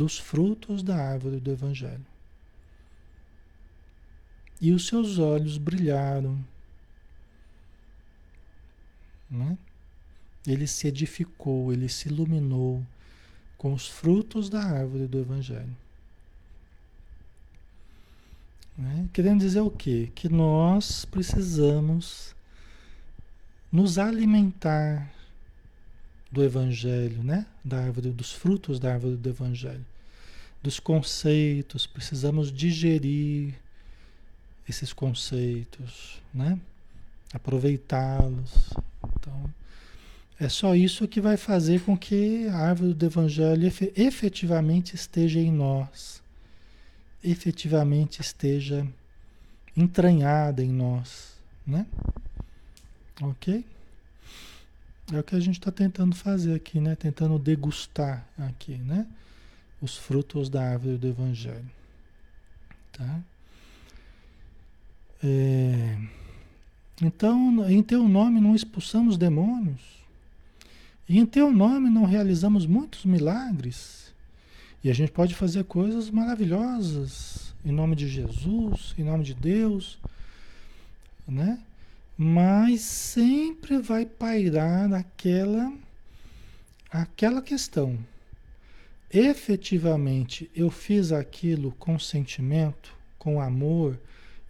[0.00, 2.06] dos frutos da árvore do Evangelho.
[4.58, 6.42] E os seus olhos brilharam.
[9.30, 9.58] Né?
[10.46, 12.82] Ele se edificou, ele se iluminou
[13.58, 15.76] com os frutos da árvore do Evangelho.
[18.78, 19.06] Né?
[19.12, 20.10] Querendo dizer o quê?
[20.14, 22.34] Que nós precisamos
[23.70, 25.12] nos alimentar
[26.32, 27.44] do Evangelho, né?
[27.62, 29.84] Da árvore, dos frutos da árvore do Evangelho,
[30.62, 33.54] dos conceitos, precisamos digerir
[34.68, 36.58] esses conceitos, né?
[37.32, 38.70] Aproveitá-los.
[39.16, 39.54] Então,
[40.38, 45.50] é só isso que vai fazer com que a árvore do Evangelho efetivamente esteja em
[45.50, 46.22] nós,
[47.22, 48.86] efetivamente esteja
[49.76, 51.34] entranhada em nós,
[51.66, 51.86] né?
[53.20, 53.64] Ok?
[55.12, 56.94] É o que a gente está tentando fazer aqui, né?
[56.94, 59.06] Tentando degustar aqui, né?
[59.80, 61.70] Os frutos da árvore do Evangelho.
[62.92, 63.20] Tá?
[65.22, 65.98] É...
[67.02, 69.80] Então, em teu nome não expulsamos demônios.
[71.08, 74.12] E em teu nome não realizamos muitos milagres.
[74.84, 79.98] E a gente pode fazer coisas maravilhosas em nome de Jesus, em nome de Deus,
[81.26, 81.58] né?
[82.16, 85.72] mas sempre vai pairar aquela
[86.90, 87.98] aquela questão.
[89.12, 93.98] Efetivamente eu fiz aquilo com sentimento, com amor,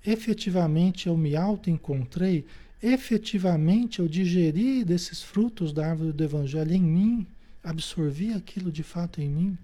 [0.06, 2.44] efetivamente eu me auto-encontrei,
[2.82, 7.26] efetivamente eu digeri desses frutos da árvore do Evangelho em mim,
[7.64, 9.58] absorvi aquilo de fato em mim.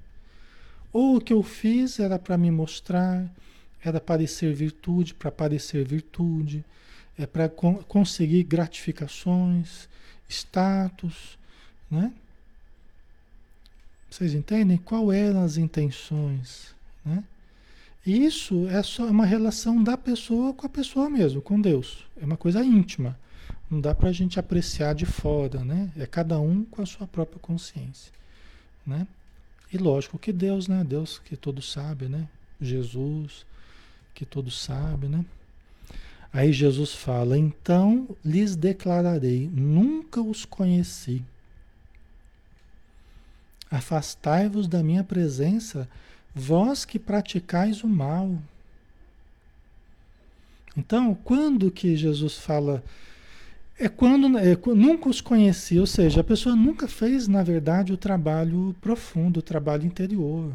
[0.92, 3.30] Ou o que eu fiz era para me mostrar,
[3.84, 6.64] era parecer virtude, para parecer virtude
[7.18, 9.88] é para con conseguir gratificações,
[10.28, 11.38] status,
[11.90, 12.12] né?
[14.10, 14.76] Vocês entendem?
[14.76, 17.22] Qual eram as intenções, né?
[18.06, 22.06] Isso é só uma relação da pessoa com a pessoa mesmo, com Deus.
[22.20, 23.18] É uma coisa íntima.
[23.68, 25.90] Não dá para a gente apreciar de fora, né?
[25.96, 28.12] É cada um com a sua própria consciência,
[28.86, 29.08] né?
[29.72, 30.84] E lógico que Deus, né?
[30.84, 32.28] Deus que todo sabe, né?
[32.60, 33.44] Jesus
[34.14, 35.24] que todo sabe, né?
[36.32, 41.24] Aí Jesus fala: Então lhes declararei: Nunca os conheci.
[43.70, 45.88] Afastai-vos da minha presença,
[46.34, 48.36] vós que praticais o mal.
[50.76, 52.82] Então, quando que Jesus fala
[53.78, 57.96] é quando é, nunca os conheci, ou seja, a pessoa nunca fez, na verdade, o
[57.96, 60.50] trabalho profundo, o trabalho interior.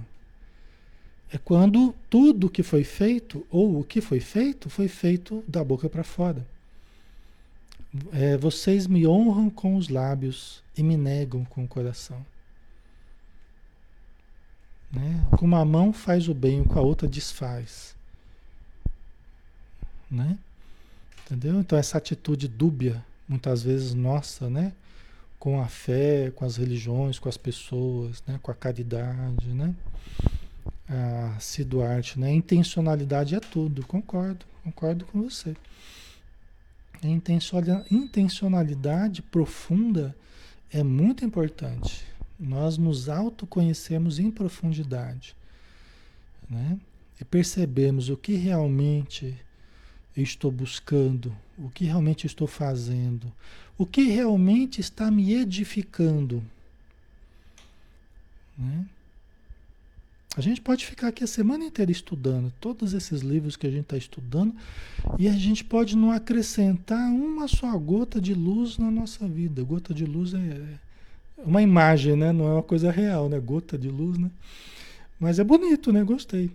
[1.31, 5.87] É quando tudo que foi feito, ou o que foi feito, foi feito da boca
[5.87, 6.45] para fora.
[8.11, 12.25] É, vocês me honram com os lábios e me negam com o coração.
[14.91, 15.23] Né?
[15.37, 17.95] Com uma mão faz o bem, com a outra desfaz.
[20.09, 20.37] Né?
[21.25, 21.59] Entendeu?
[21.61, 24.73] Então essa atitude dúbia muitas vezes nossa, né?
[25.39, 28.37] Com a fé, com as religiões, com as pessoas, né?
[28.43, 29.73] Com a caridade, né?
[30.89, 31.63] A C.
[31.63, 32.33] Duarte, né?
[32.33, 35.55] Intencionalidade é tudo, concordo, concordo com você.
[37.01, 37.07] A
[37.89, 40.13] intencionalidade profunda
[40.69, 42.10] é muito importante.
[42.41, 45.35] Nós nos autoconhecemos em profundidade,
[46.49, 46.79] né?
[47.19, 49.37] E percebemos o que realmente
[50.17, 53.31] estou buscando, o que realmente estou fazendo,
[53.77, 56.43] o que realmente está me edificando.
[58.57, 58.87] Né?
[60.35, 63.83] A gente pode ficar aqui a semana inteira estudando todos esses livros que a gente
[63.83, 64.55] está estudando
[65.19, 69.63] e a gente pode não acrescentar uma só gota de luz na nossa vida.
[69.63, 70.79] Gota de luz é
[71.45, 72.31] uma imagem, né?
[72.31, 73.39] Não é uma coisa real, né?
[73.39, 74.29] Gota de luz, né?
[75.19, 76.03] Mas é bonito, né?
[76.03, 76.51] Gostei.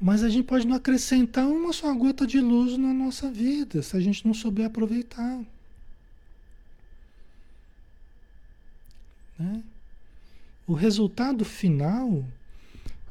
[0.00, 3.96] Mas a gente pode não acrescentar uma só gota de luz na nossa vida, se
[3.96, 5.40] a gente não souber aproveitar.
[9.36, 9.62] Né?
[10.66, 12.24] O resultado final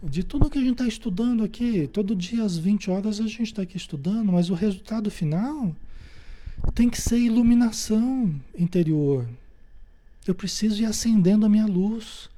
[0.02, 3.44] de tudo que a gente está estudando aqui, todo dia às 20 horas a gente
[3.44, 5.76] está aqui estudando, mas o resultado final
[6.74, 9.28] tem que ser iluminação interior.
[10.28, 12.30] Eu preciso ir acendendo a minha luz.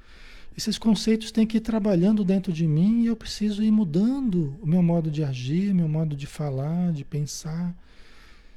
[0.56, 4.66] Esses conceitos têm que ir trabalhando dentro de mim e eu preciso ir mudando o
[4.66, 7.74] meu modo de agir, meu modo de falar, de pensar.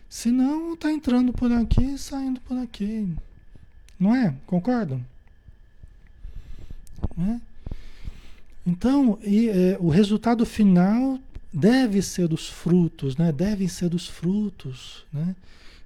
[0.10, 3.08] Senão está entrando por aqui e saindo por aqui.
[4.00, 4.36] Não é?
[4.46, 5.04] Concordam?
[7.16, 7.42] Não é?
[8.66, 11.20] Então, e, é, o resultado final
[11.52, 13.32] deve ser dos frutos, né?
[13.32, 15.36] Devem ser dos frutos, né?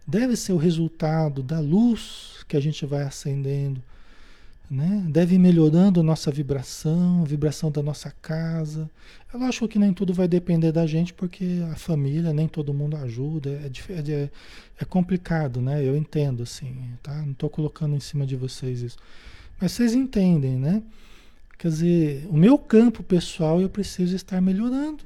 [0.07, 3.83] Deve ser o resultado da luz que a gente vai acendendo
[4.69, 5.05] né?
[5.09, 8.89] Deve ir melhorando a nossa vibração, a vibração da nossa casa.
[9.33, 12.97] É lógico que nem tudo vai depender da gente, porque a família, nem todo mundo
[12.97, 14.29] ajuda, é, é, é,
[14.81, 15.83] é complicado, né?
[15.83, 17.15] Eu entendo, assim, tá?
[17.21, 18.97] Não estou colocando em cima de vocês isso.
[19.59, 20.83] Mas vocês entendem, né?
[21.57, 25.03] Quer dizer, o meu campo pessoal eu preciso estar melhorando.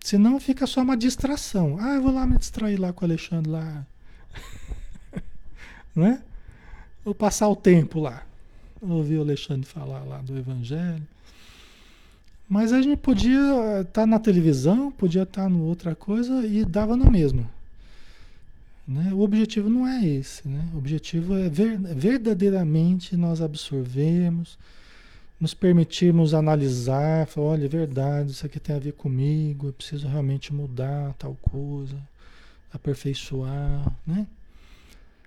[0.00, 1.76] Senão fica só uma distração.
[1.80, 3.86] Ah, eu vou lá me distrair lá com o Alexandre lá.
[5.94, 6.22] né?
[7.04, 8.22] Vou passar o tempo lá.
[8.80, 11.06] Ouvi o Alexandre falar lá do Evangelho.
[12.48, 16.64] Mas a gente podia estar tá na televisão, podia estar tá no outra coisa e
[16.64, 17.44] dava na mesma.
[18.86, 19.12] Né?
[19.12, 20.48] O objetivo não é esse.
[20.48, 20.66] Né?
[20.72, 24.58] O objetivo é ver, verdadeiramente nós absorvermos,
[25.40, 30.08] nos permitirmos analisar, falar, olha, é verdade, isso aqui tem a ver comigo, eu preciso
[30.08, 31.96] realmente mudar tal coisa,
[32.72, 34.26] aperfeiçoar, né?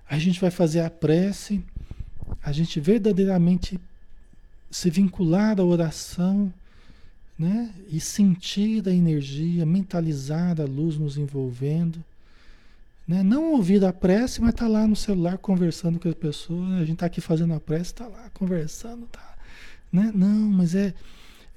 [0.10, 1.64] A gente vai fazer a prece,
[2.44, 3.80] a gente verdadeiramente
[4.70, 6.54] se vincular à oração,
[7.40, 7.74] né?
[7.90, 12.04] E sentir a energia, mentalizar a luz nos envolvendo.
[13.08, 13.24] Né?
[13.24, 16.74] Não ouvir a prece, mas tá lá no celular conversando com as pessoas.
[16.74, 19.31] A gente está aqui fazendo a prece, está lá conversando, tá?
[19.92, 20.12] Né?
[20.14, 20.94] Não, mas é,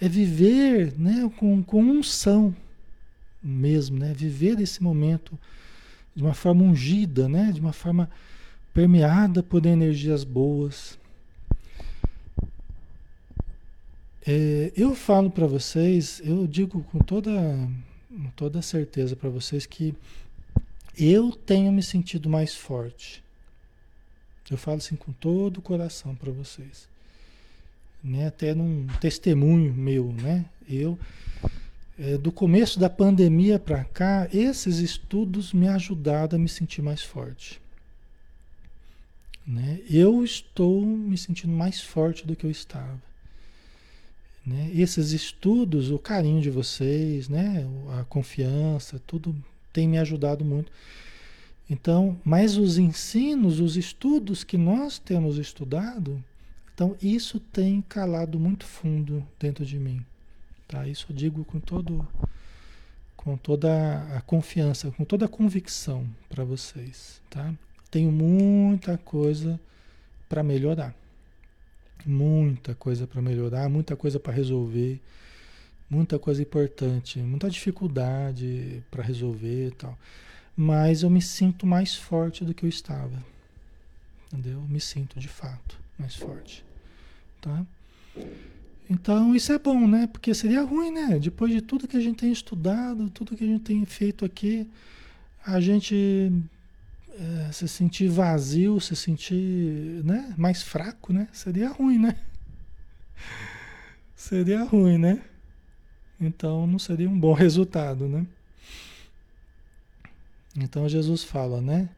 [0.01, 1.31] é viver né?
[1.39, 2.55] com, com unção
[3.43, 4.13] mesmo, né?
[4.15, 5.39] Viver esse momento
[6.15, 7.53] de uma forma ungida, né?
[7.53, 8.11] De uma forma
[8.73, 10.99] permeada por energias boas.
[14.27, 17.31] É, eu falo para vocês, eu digo com toda,
[18.09, 19.95] com toda certeza para vocês que
[20.99, 23.23] eu tenho me sentido mais forte.
[24.51, 26.89] Eu falo assim com todo o coração para vocês.
[28.05, 28.27] Né?
[28.27, 30.45] Até num testemunho meu, né?
[30.69, 30.99] Eu,
[31.99, 37.03] é, do começo da pandemia para cá, esses estudos me ajudaram a me sentir mais
[37.03, 37.61] forte.
[39.47, 39.81] Né?
[39.89, 43.01] Eu estou me sentindo mais forte do que eu estava.
[44.45, 44.71] Né?
[44.75, 47.67] Esses estudos, o carinho de vocês, né?
[47.99, 49.35] a confiança, tudo
[49.73, 50.71] tem me ajudado muito.
[51.69, 56.23] Então, mas os ensinos, os estudos que nós temos estudado,
[56.75, 60.05] então isso tem calado muito fundo dentro de mim.
[60.67, 60.89] Tá?
[60.89, 62.07] Isso eu digo com todo
[63.17, 67.55] com toda a confiança, com toda a convicção para vocês, tá?
[67.91, 69.59] Tenho muita coisa
[70.29, 70.95] para melhorar.
[72.05, 75.01] Muita coisa para melhorar, muita coisa para resolver,
[75.89, 79.99] muita coisa importante, muita dificuldade para resolver e tal.
[80.55, 83.25] Mas eu me sinto mais forte do que eu estava.
[84.27, 84.61] Entendeu?
[84.69, 86.65] Me sinto de fato mais forte,
[87.41, 87.65] tá?
[88.89, 90.07] Então isso é bom, né?
[90.07, 91.19] Porque seria ruim, né?
[91.19, 94.69] Depois de tudo que a gente tem estudado, tudo que a gente tem feito aqui,
[95.45, 96.33] a gente
[97.11, 100.35] é, se sentir vazio, se sentir né?
[100.37, 101.29] mais fraco, né?
[101.33, 102.17] Seria ruim, né?
[104.15, 105.23] Seria ruim, né?
[106.21, 108.27] Então não seria um bom resultado, né?
[110.57, 111.89] Então Jesus fala, né?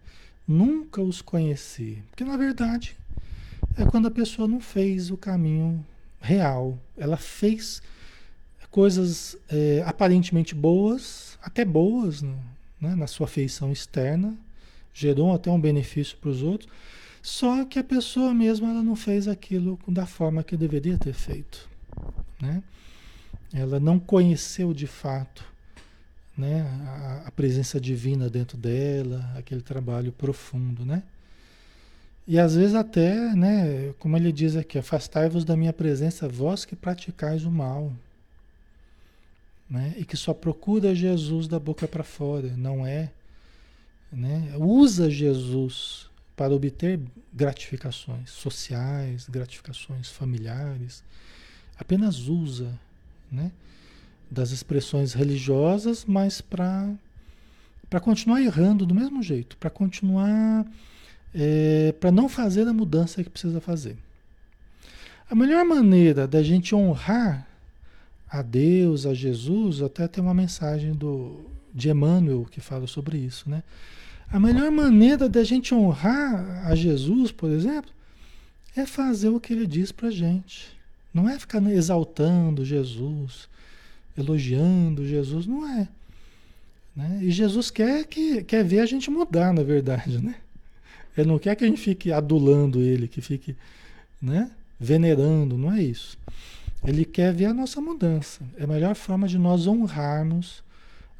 [0.46, 2.02] Nunca os conheci.
[2.10, 2.96] Porque na verdade
[3.76, 5.84] é quando a pessoa não fez o caminho
[6.20, 6.78] real.
[6.96, 7.82] Ela fez
[8.70, 14.36] coisas é, aparentemente boas, até boas né, na sua feição externa,
[14.92, 16.70] gerou até um benefício para os outros,
[17.22, 21.68] só que a pessoa mesma ela não fez aquilo da forma que deveria ter feito.
[22.40, 22.62] Né?
[23.52, 25.44] Ela não conheceu de fato
[26.36, 31.02] né, a, a presença divina dentro dela, aquele trabalho profundo, né?
[32.26, 36.74] E às vezes até, né, como ele diz aqui, afastai-vos da minha presença, vós que
[36.74, 37.92] praticais o mal.
[39.70, 39.94] Né?
[39.96, 43.12] E que só procura Jesus da boca para fora, não é.
[44.10, 44.52] Né?
[44.58, 47.00] Usa Jesus para obter
[47.32, 51.04] gratificações sociais, gratificações familiares.
[51.78, 52.76] Apenas usa
[53.30, 53.52] né?
[54.28, 56.98] das expressões religiosas, mas para
[58.02, 60.66] continuar errando do mesmo jeito, para continuar
[61.38, 63.96] é, para não fazer a mudança que precisa fazer.
[65.30, 67.46] A melhor maneira da gente honrar
[68.28, 73.50] a Deus, a Jesus, até tem uma mensagem do, de Emmanuel que fala sobre isso,
[73.50, 73.62] né?
[74.32, 77.90] A melhor maneira da gente honrar a Jesus, por exemplo,
[78.74, 80.76] é fazer o que ele diz para gente.
[81.14, 83.48] Não é ficar exaltando Jesus,
[84.18, 85.88] elogiando Jesus, não é.
[86.94, 87.20] Né?
[87.22, 90.36] E Jesus quer, que, quer ver a gente mudar, na verdade, né?
[91.16, 93.56] Ele não quer que a gente fique adulando ele, que fique
[94.20, 96.18] né, venerando, não é isso.
[96.84, 98.44] Ele quer ver a nossa mudança.
[98.58, 100.62] É a melhor forma de nós honrarmos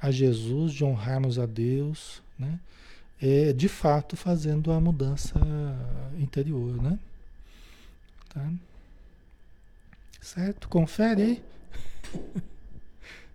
[0.01, 2.61] a Jesus, de honrarmos a Deus, né?
[3.20, 5.40] É de fato fazendo a mudança
[6.18, 6.99] interior, né?
[8.28, 8.53] Tá?
[10.20, 10.68] Certo?
[10.68, 11.42] Confere aí.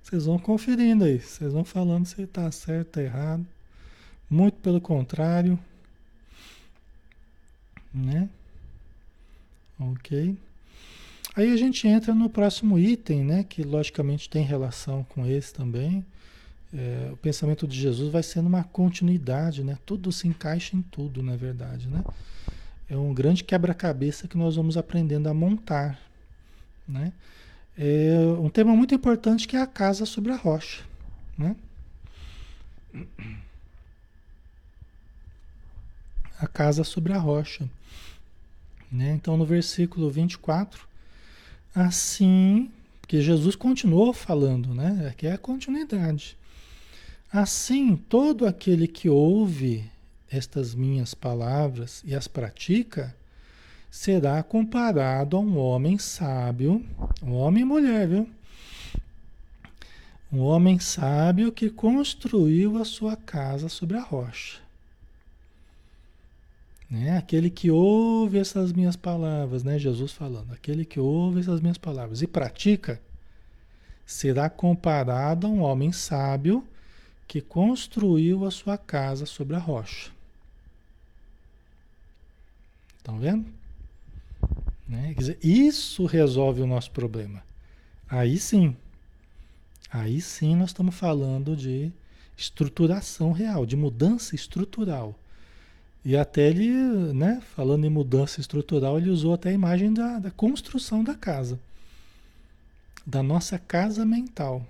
[0.04, 1.20] Vocês vão conferindo aí.
[1.20, 3.46] Vocês vão falando se está certo, está errado.
[4.30, 5.58] Muito pelo contrário
[7.94, 8.30] né?
[9.80, 10.38] Ok.
[11.36, 13.44] Aí a gente entra no próximo item, né?
[13.44, 16.06] Que logicamente tem relação com esse também.
[16.74, 19.78] É, o pensamento de Jesus vai sendo uma continuidade, né?
[19.86, 22.04] Tudo se encaixa em tudo, na verdade, né?
[22.90, 26.00] É um grande quebra-cabeça que nós vamos aprendendo a montar,
[26.88, 27.14] né?
[27.78, 30.84] É um tema muito importante que é a casa sobre a rocha,
[31.38, 31.56] né?
[36.40, 37.70] A casa sobre a rocha.
[38.92, 39.14] Né?
[39.14, 40.86] Então, no versículo 24,
[41.74, 42.70] assim,
[43.00, 45.08] porque Jesus continuou falando, né?
[45.10, 46.38] Aqui é a continuidade.
[47.32, 49.90] Assim, todo aquele que ouve
[50.30, 53.16] estas minhas palavras e as pratica,
[53.90, 56.86] será comparado a um homem sábio,
[57.22, 58.30] um homem e mulher, viu?
[60.32, 64.61] Um homem sábio que construiu a sua casa sobre a rocha.
[66.92, 67.18] Né?
[67.18, 69.80] Aquele que ouve essas minhas palavras, né?
[69.80, 73.02] Jesus falando, aquele que ouve essas minhas palavras e pratica,
[74.06, 76.68] será comparado a um homem sábio
[77.26, 80.12] que construiu a sua casa sobre a rocha.
[82.98, 83.50] Estão vendo?
[84.86, 85.16] Né?
[85.18, 87.42] Dizer, isso resolve o nosso problema.
[88.10, 88.76] Aí sim.
[89.90, 91.90] Aí sim nós estamos falando de
[92.36, 95.18] estruturação real, de mudança estrutural.
[96.04, 96.70] E até ele,
[97.14, 101.60] né, falando em mudança estrutural, ele usou até a imagem da, da construção da casa.
[103.06, 104.66] Da nossa casa mental.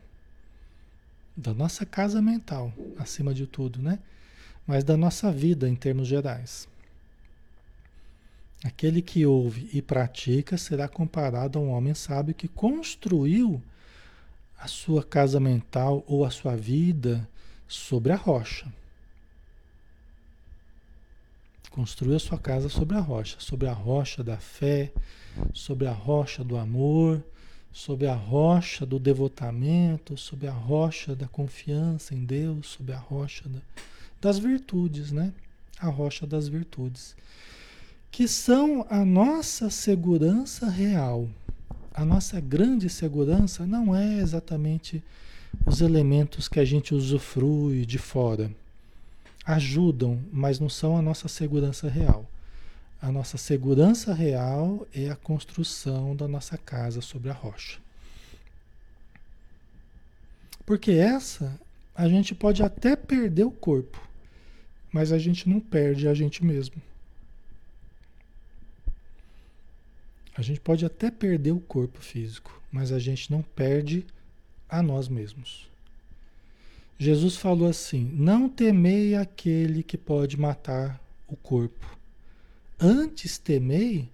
[1.35, 3.99] Da nossa casa mental, acima de tudo, né?
[4.67, 6.67] Mas da nossa vida em termos gerais.
[8.63, 13.61] Aquele que ouve e pratica será comparado a um homem sábio que construiu
[14.59, 17.27] a sua casa mental ou a sua vida
[17.67, 18.71] sobre a rocha.
[21.71, 24.91] Construiu a sua casa sobre a rocha, sobre a rocha da fé,
[25.53, 27.23] sobre a rocha do amor,
[27.71, 33.47] sobre a rocha do devotamento, sobre a rocha da confiança em Deus, sobre a rocha
[33.47, 33.59] da,
[34.19, 35.31] das virtudes, né?
[35.79, 37.15] A rocha das virtudes,
[38.11, 41.29] que são a nossa segurança real.
[41.93, 45.01] A nossa grande segurança não é exatamente
[45.65, 48.51] os elementos que a gente usufrui de fora.
[49.45, 52.29] Ajudam, mas não são a nossa segurança real.
[53.01, 57.79] A nossa segurança real é a construção da nossa casa sobre a rocha.
[60.65, 61.59] Porque essa
[61.95, 63.99] a gente pode até perder o corpo,
[64.91, 66.81] mas a gente não perde a gente mesmo.
[70.35, 74.05] A gente pode até perder o corpo físico, mas a gente não perde
[74.69, 75.70] a nós mesmos.
[77.01, 81.97] Jesus falou assim: Não temei aquele que pode matar o corpo
[82.79, 84.07] Antes temei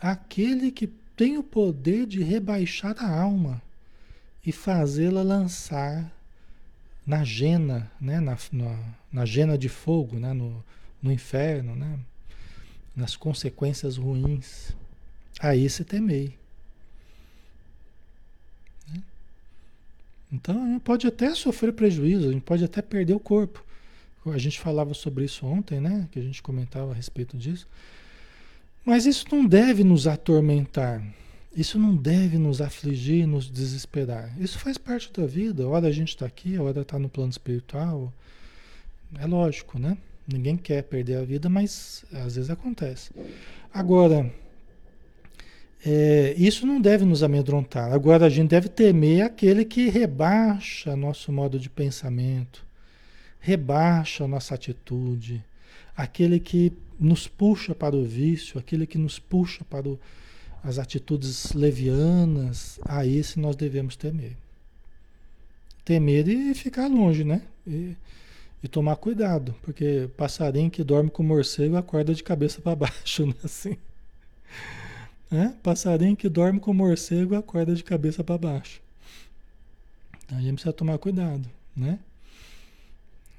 [0.00, 0.86] aquele que
[1.16, 3.60] tem o poder de rebaixar a alma
[4.46, 6.12] e fazê-la lançar
[7.04, 8.20] na jena, né?
[8.20, 8.78] na, na,
[9.12, 10.32] na de fogo, né?
[10.32, 10.64] no,
[11.02, 11.98] no inferno, né?
[12.94, 14.76] nas consequências ruins.
[15.40, 16.38] Aí se temei.
[20.32, 23.64] Então, a gente pode até sofrer prejuízo, a gente pode até perder o corpo.
[24.26, 26.06] A gente falava sobre isso ontem, né?
[26.12, 27.66] Que a gente comentava a respeito disso.
[28.84, 31.02] Mas isso não deve nos atormentar.
[31.56, 34.30] Isso não deve nos afligir, nos desesperar.
[34.40, 35.66] Isso faz parte da vida.
[35.66, 38.12] Hora a gente está aqui, hora está no plano espiritual.
[39.18, 39.96] É lógico, né?
[40.26, 43.10] Ninguém quer perder a vida, mas às vezes acontece.
[43.72, 44.30] Agora,
[45.84, 47.92] é, isso não deve nos amedrontar.
[47.92, 52.66] Agora, a gente deve temer aquele que rebaixa nosso modo de pensamento,
[53.38, 55.44] rebaixa nossa atitude,
[55.96, 59.98] aquele que nos puxa para o vício, aquele que nos puxa para o,
[60.64, 64.36] as atitudes levianas, a esse nós devemos temer.
[65.84, 67.42] Temer e ficar longe, né?
[67.66, 67.96] E,
[68.62, 73.34] e tomar cuidado, porque passarinho que dorme com morcego acorda de cabeça para baixo, né?
[73.44, 73.76] Assim.
[75.30, 75.48] É?
[75.62, 78.80] Passarinho que dorme com morcego acorda de cabeça para baixo.
[80.28, 81.98] A gente precisa tomar cuidado, né?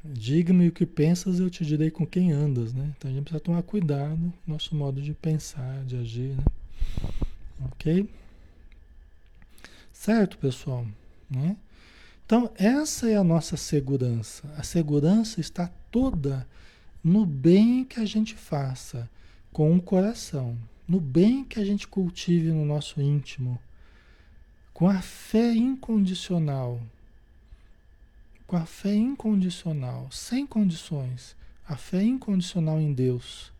[0.03, 2.93] Diga-me o que pensas, eu te direi com quem andas, né?
[2.97, 6.43] Então a gente precisa tomar cuidado nosso modo de pensar, de agir, né?
[7.71, 8.09] Ok?
[9.91, 10.85] Certo, pessoal?
[11.29, 11.57] Né?
[12.25, 14.47] Então, essa é a nossa segurança.
[14.55, 16.47] A segurança está toda
[17.03, 19.09] no bem que a gente faça
[19.51, 20.57] com o coração,
[20.89, 23.57] no bem que a gente cultive no nosso íntimo,
[24.73, 26.81] com a fé incondicional
[28.49, 31.35] com a fé incondicional, sem condições,
[31.67, 33.53] a fé incondicional em Deus.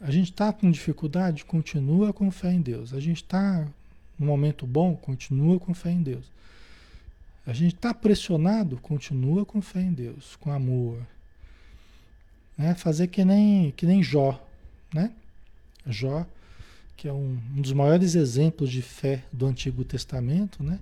[0.00, 2.94] A gente está com dificuldade, continua com fé em Deus.
[2.94, 3.66] A gente está
[4.16, 6.24] num momento bom, continua com fé em Deus.
[7.44, 11.04] A gente está pressionado, continua com fé em Deus, com amor.
[12.56, 12.72] Né?
[12.76, 14.40] Fazer que nem, que nem Jó,
[14.94, 15.10] né?
[15.86, 16.26] Jó,
[16.96, 20.78] que é um, um dos maiores exemplos de fé do Antigo Testamento, né?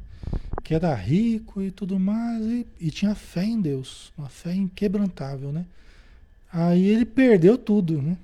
[0.62, 5.52] que era rico e tudo mais, e, e, tinha fé em Deus, uma fé inquebrantável,
[5.52, 5.66] né?
[6.52, 8.16] Aí ele perdeu tudo, né?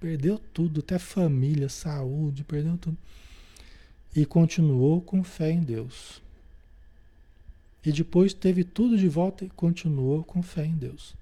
[0.00, 2.96] Perdeu tudo, até família, saúde, perdeu tudo.
[4.14, 6.20] E continuou com fé em Deus.
[7.84, 11.14] E depois teve tudo de volta e continuou com fé em Deus.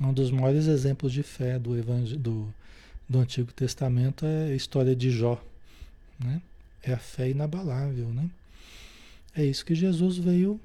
[0.00, 2.52] Um dos maiores exemplos de fé do, evangel do,
[3.12, 5.40] do Antigo Testamento é a história de Jó,
[6.18, 6.40] né?
[6.82, 8.28] É a fé inabalável, né?
[9.36, 10.58] É isso que Jesus veio,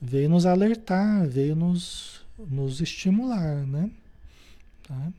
[0.00, 3.90] veio nos alertar, veio nos, nos estimular, né?
[4.86, 5.12] Tá?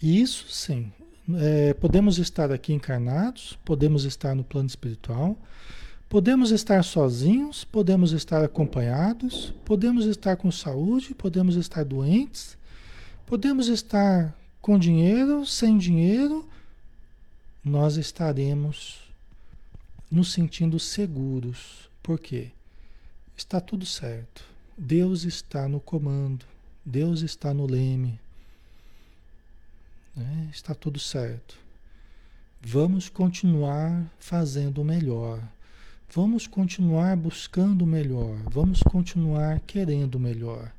[0.00, 0.90] Isso sim.
[1.34, 5.36] É, podemos estar aqui encarnados, podemos estar no plano espiritual,
[6.08, 12.56] podemos estar sozinhos, podemos estar acompanhados, podemos estar com saúde, podemos estar doentes,
[13.26, 16.48] podemos estar com dinheiro, sem dinheiro,
[17.64, 19.00] nós estaremos
[20.10, 21.88] nos sentindo seguros.
[22.02, 22.50] Por quê?
[23.36, 24.44] Está tudo certo.
[24.76, 26.44] Deus está no comando.
[26.84, 28.18] Deus está no leme.
[30.14, 30.48] Né?
[30.52, 31.56] Está tudo certo.
[32.60, 35.42] Vamos continuar fazendo o melhor.
[36.14, 38.36] Vamos continuar buscando o melhor.
[38.50, 40.72] Vamos continuar querendo o melhor.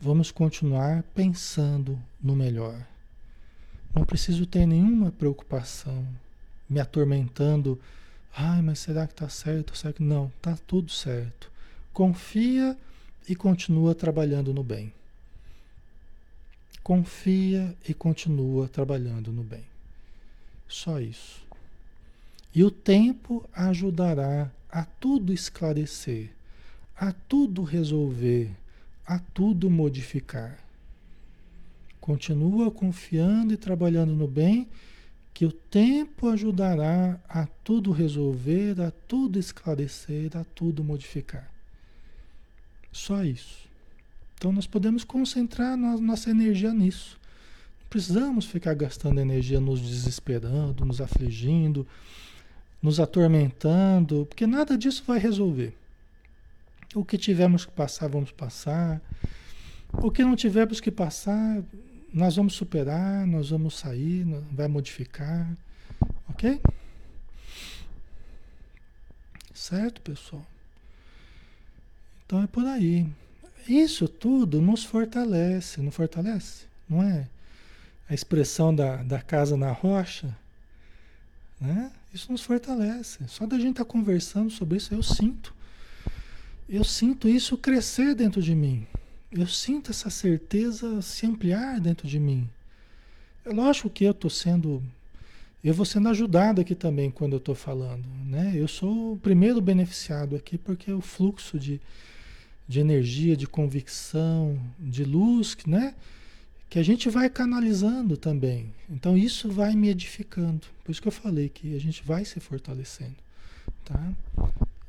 [0.00, 2.86] Vamos continuar pensando no melhor.
[3.94, 6.06] Não preciso ter nenhuma preocupação
[6.68, 7.80] me atormentando.
[8.36, 9.76] Ai, mas será que está certo?
[9.76, 10.26] Será que não?
[10.36, 11.50] Está tudo certo.
[11.92, 12.76] Confia
[13.28, 14.92] e continua trabalhando no bem.
[16.82, 19.64] Confia e continua trabalhando no bem.
[20.68, 21.42] Só isso.
[22.54, 26.30] E o tempo ajudará a tudo esclarecer,
[26.96, 28.50] a tudo resolver,
[29.06, 30.58] a tudo modificar.
[32.00, 34.68] Continua confiando e trabalhando no bem,
[35.32, 41.50] que o tempo ajudará a tudo resolver, a tudo esclarecer, a tudo modificar.
[42.92, 43.68] Só isso.
[44.36, 47.18] Então nós podemos concentrar nossa energia nisso.
[47.80, 51.86] Não precisamos ficar gastando energia nos desesperando, nos afligindo,
[52.80, 55.74] nos atormentando, porque nada disso vai resolver.
[56.94, 59.00] O que tivermos que passar, vamos passar.
[59.92, 61.62] O que não tivermos que passar,
[62.12, 65.52] nós vamos superar, nós vamos sair, vai modificar.
[66.28, 66.60] Ok?
[69.52, 70.46] Certo, pessoal?
[72.24, 73.06] Então é por aí.
[73.68, 76.66] Isso tudo nos fortalece, não fortalece?
[76.88, 77.28] Não é?
[78.08, 80.36] A expressão da, da casa na rocha,
[81.60, 81.90] né?
[82.12, 83.26] Isso nos fortalece.
[83.26, 85.54] Só da gente estar tá conversando sobre isso, eu sinto.
[86.68, 88.86] Eu sinto isso crescer dentro de mim.
[89.30, 92.48] Eu sinto essa certeza se ampliar dentro de mim.
[93.44, 94.82] É lógico que eu estou sendo.
[95.62, 98.04] Eu vou sendo ajudado aqui também quando eu estou falando.
[98.24, 98.52] Né?
[98.54, 101.80] Eu sou o primeiro beneficiado aqui porque o fluxo de,
[102.66, 105.94] de energia, de convicção, de luz, né?
[106.70, 108.72] Que a gente vai canalizando também.
[108.88, 110.66] Então isso vai me edificando.
[110.82, 113.16] Por isso que eu falei que a gente vai se fortalecendo,
[113.84, 114.12] tá?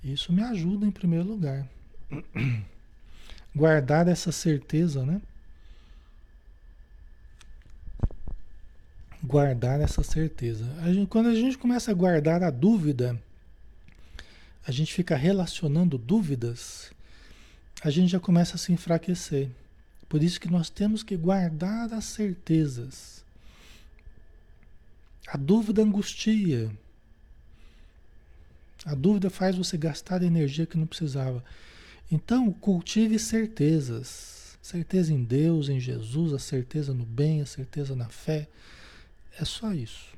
[0.06, 1.68] Isso me ajuda em primeiro lugar.
[3.54, 5.22] Guardar essa certeza, né?
[9.22, 10.66] Guardar essa certeza.
[10.82, 13.20] A gente, quando a gente começa a guardar a dúvida,
[14.66, 16.96] a gente fica relacionando dúvidas
[17.86, 19.48] a gente já começa a se enfraquecer.
[20.10, 23.24] Por isso que nós temos que guardar as certezas.
[25.28, 26.72] A dúvida angustia.
[28.86, 31.44] A dúvida faz você gastar energia que não precisava.
[32.12, 34.58] Então, cultive certezas.
[34.62, 38.48] Certeza em Deus, em Jesus, a certeza no bem, a certeza na fé.
[39.40, 40.14] É só isso.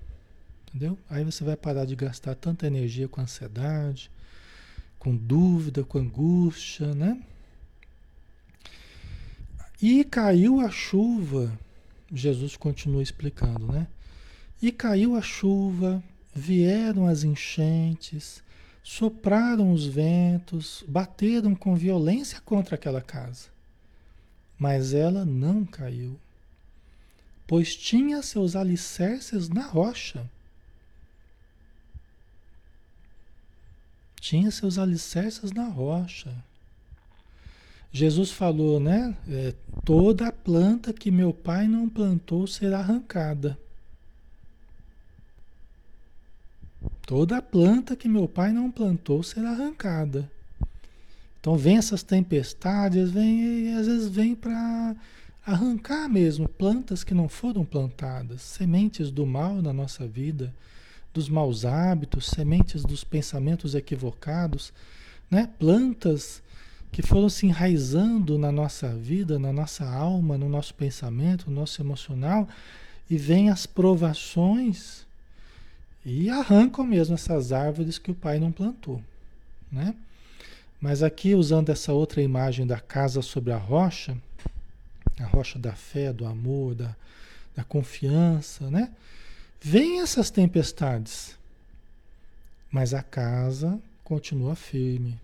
[0.67, 0.97] Entendeu?
[1.09, 4.11] Aí você vai parar de gastar tanta energia com ansiedade,
[4.99, 7.21] com dúvida, com angústia, né?
[9.81, 11.57] E caiu a chuva,
[12.11, 13.87] Jesus continua explicando, né?
[14.61, 16.03] E caiu a chuva,
[16.33, 18.41] vieram as enchentes,
[18.87, 23.49] sopraram os ventos, bateram com violência contra aquela casa.
[24.57, 26.17] Mas ela não caiu,
[27.45, 30.25] pois tinha seus alicerces na rocha.
[34.21, 36.33] Tinha seus alicerces na rocha.
[37.91, 39.17] Jesus falou, né?
[39.27, 43.59] É, toda planta que meu pai não plantou será arrancada.
[47.07, 50.29] Toda planta que meu pai não plantou será arrancada.
[51.39, 54.93] Então vem essas tempestades, vem e às vezes vem para
[55.45, 60.53] arrancar mesmo plantas que não foram plantadas, sementes do mal na nossa vida,
[61.13, 64.73] dos maus hábitos, sementes dos pensamentos equivocados,
[65.31, 65.49] né?
[65.57, 66.43] Plantas
[66.91, 71.81] que foram se enraizando na nossa vida, na nossa alma, no nosso pensamento, no nosso
[71.81, 72.49] emocional,
[73.09, 75.06] e vêm as provações
[76.09, 79.03] e arrancam mesmo essas árvores que o pai não plantou,
[79.69, 79.93] né?
[80.79, 84.17] Mas aqui usando essa outra imagem da casa sobre a rocha,
[85.19, 86.95] a rocha da fé, do amor, da,
[87.53, 88.89] da confiança, né?
[89.59, 91.35] Vêm essas tempestades,
[92.71, 95.19] mas a casa continua firme,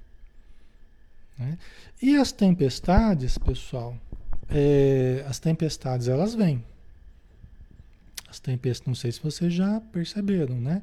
[1.40, 1.58] né?
[2.02, 3.96] E as tempestades, pessoal,
[4.50, 6.62] é, as tempestades elas vêm.
[8.34, 10.82] As tempestades, não sei se vocês já perceberam, né?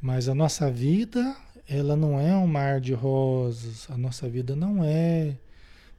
[0.00, 1.36] Mas a nossa vida,
[1.68, 5.34] ela não é um mar de rosas, a nossa vida não é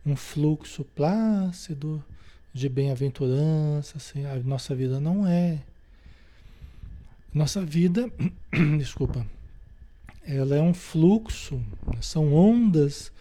[0.06, 2.02] um fluxo plácido
[2.54, 5.60] de bem-aventurança, assim, a nossa vida não é.
[7.34, 8.10] Nossa vida,
[8.80, 9.28] desculpa,
[10.26, 11.62] ela é um fluxo,
[12.00, 13.12] são ondas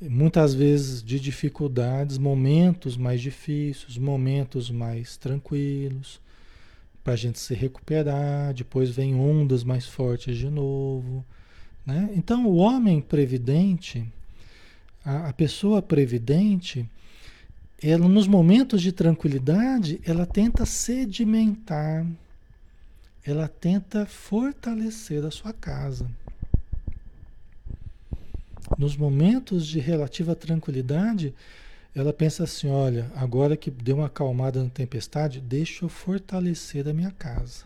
[0.00, 6.20] muitas vezes de dificuldades, momentos mais difíceis, momentos mais tranquilos,
[7.08, 11.24] para a gente se recuperar, depois vem ondas mais fortes de novo.
[11.86, 12.10] Né?
[12.14, 14.06] Então, o homem previdente,
[15.02, 16.86] a, a pessoa previdente,
[17.82, 22.06] ela nos momentos de tranquilidade, ela tenta sedimentar,
[23.24, 26.10] ela tenta fortalecer a sua casa.
[28.76, 31.32] Nos momentos de relativa tranquilidade,
[32.00, 36.92] ela pensa assim: olha, agora que deu uma acalmada na tempestade, deixa eu fortalecer a
[36.92, 37.64] minha casa.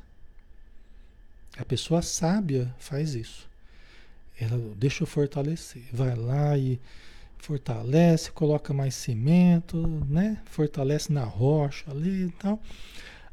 [1.58, 3.48] A pessoa sábia faz isso.
[4.40, 5.84] Ela deixa eu fortalecer.
[5.92, 6.80] Vai lá e
[7.38, 10.40] fortalece, coloca mais cimento, né?
[10.46, 12.58] Fortalece na rocha ali e tal.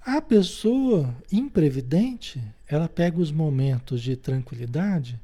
[0.02, 5.20] A pessoa imprevidente, ela pega os momentos de tranquilidade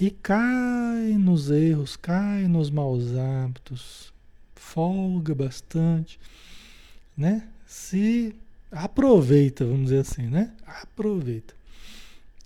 [0.00, 4.12] e cai nos erros, cai nos maus hábitos,
[4.60, 6.20] folga bastante,
[7.16, 7.48] né?
[7.66, 8.34] Se
[8.70, 10.52] aproveita, vamos dizer assim, né?
[10.64, 11.54] Aproveita.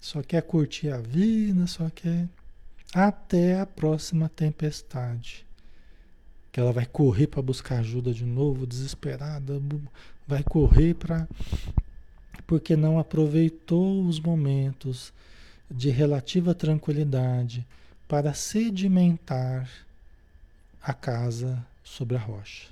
[0.01, 2.29] Só quer curtir a vida, só quer
[2.95, 5.45] até a próxima tempestade.
[6.53, 9.61] Que ela vai correr para buscar ajuda de novo, desesperada,
[10.27, 11.29] vai correr para
[12.47, 15.13] porque não aproveitou os momentos
[15.71, 17.67] de relativa tranquilidade
[18.07, 19.69] para sedimentar
[20.83, 22.69] a casa sobre a rocha.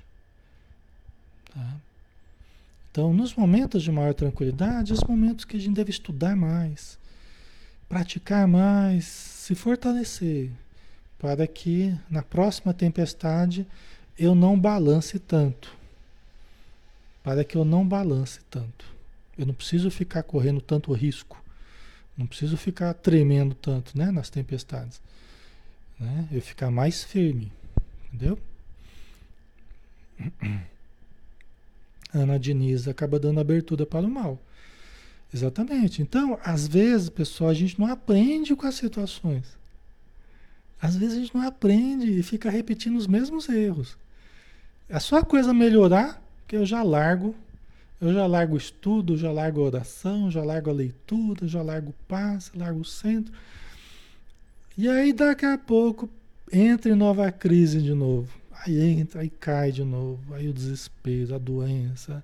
[1.53, 1.77] Tá?
[2.91, 6.99] Então, nos momentos de maior tranquilidade, os momentos que a gente deve estudar mais,
[7.87, 10.51] praticar mais, se fortalecer,
[11.17, 13.65] para que na próxima tempestade
[14.17, 15.75] eu não balance tanto.
[17.23, 18.85] Para que eu não balance tanto.
[19.37, 21.41] Eu não preciso ficar correndo tanto risco.
[22.17, 25.01] Não preciso ficar tremendo tanto né, nas tempestades.
[25.99, 26.27] Né?
[26.31, 27.51] Eu ficar mais firme.
[28.13, 28.37] Entendeu?
[32.13, 34.39] Ana Diniz acaba dando abertura para o mal.
[35.33, 36.01] Exatamente.
[36.01, 39.57] Então, às vezes, pessoal, a gente não aprende com as situações.
[40.79, 43.97] Às vezes a gente não aprende e fica repetindo os mesmos erros.
[44.87, 47.35] É só a coisa melhorar que eu já largo
[48.03, 51.91] eu já largo o estudo, já largo a oração, já largo a leitura, já largo
[51.91, 53.33] o passe, largo o centro.
[54.77, 56.09] E aí daqui a pouco
[56.51, 58.27] entra em nova crise de novo.
[58.65, 60.33] Aí entra, aí cai de novo.
[60.33, 62.23] Aí o desespero, a doença,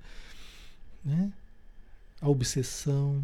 [1.04, 1.32] né?
[2.22, 3.24] a obsessão.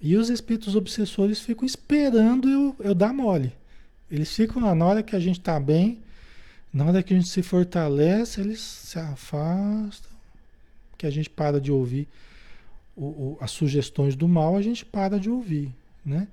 [0.00, 3.52] E os espíritos obsessores ficam esperando eu, eu dar mole.
[4.10, 5.98] Eles ficam lá, na hora que a gente está bem,
[6.72, 10.10] na hora que a gente se fortalece, eles se afastam
[10.96, 12.06] que a gente para de ouvir
[12.94, 15.72] o, o, as sugestões do mal, a gente para de ouvir,
[16.04, 16.28] né?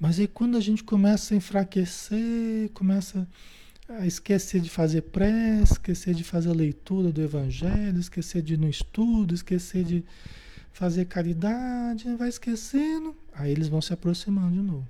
[0.00, 3.26] Mas aí quando a gente começa a enfraquecer, começa
[3.88, 8.58] a esquecer de fazer prece, esquecer de fazer a leitura do evangelho, esquecer de ir
[8.58, 10.04] no estudo, esquecer de
[10.72, 14.86] fazer caridade, vai esquecendo, aí eles vão se aproximando de novo.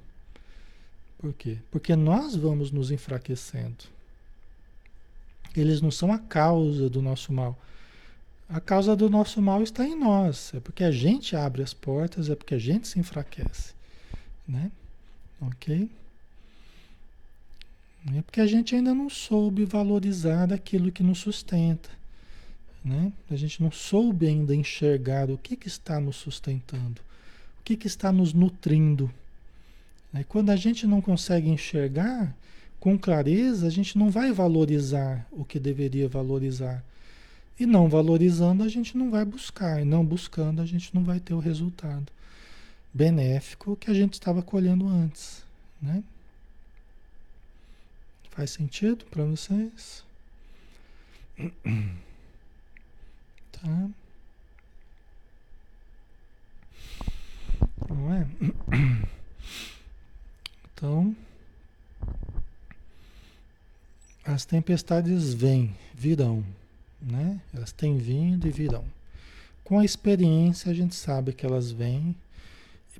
[1.18, 1.58] Por quê?
[1.70, 3.84] Porque nós vamos nos enfraquecendo.
[5.56, 7.58] Eles não são a causa do nosso mal.
[8.48, 10.52] A causa do nosso mal está em nós.
[10.54, 13.74] É porque a gente abre as portas, é porque a gente se enfraquece.
[14.46, 14.70] Né?
[15.40, 15.90] Ok?
[18.14, 21.90] É porque a gente ainda não soube valorizar aquilo que nos sustenta.
[22.84, 23.12] Né?
[23.30, 27.00] A gente não soube ainda enxergar o que, que está nos sustentando,
[27.60, 29.12] o que, que está nos nutrindo.
[30.14, 32.34] E quando a gente não consegue enxergar
[32.80, 36.82] com clareza, a gente não vai valorizar o que deveria valorizar.
[37.60, 39.82] E não valorizando, a gente não vai buscar.
[39.82, 42.06] E não buscando, a gente não vai ter o resultado
[42.94, 45.44] benéfico que a gente estava colhendo antes.
[45.80, 46.02] Né?
[48.38, 50.04] Faz sentido para vocês?
[53.50, 53.88] Tá?
[57.88, 58.26] Não é?
[60.72, 61.16] Então,
[64.24, 66.44] as tempestades vêm, virão.
[67.02, 67.40] Né?
[67.52, 68.84] Elas têm vindo e virão.
[69.64, 72.14] Com a experiência a gente sabe que elas vêm,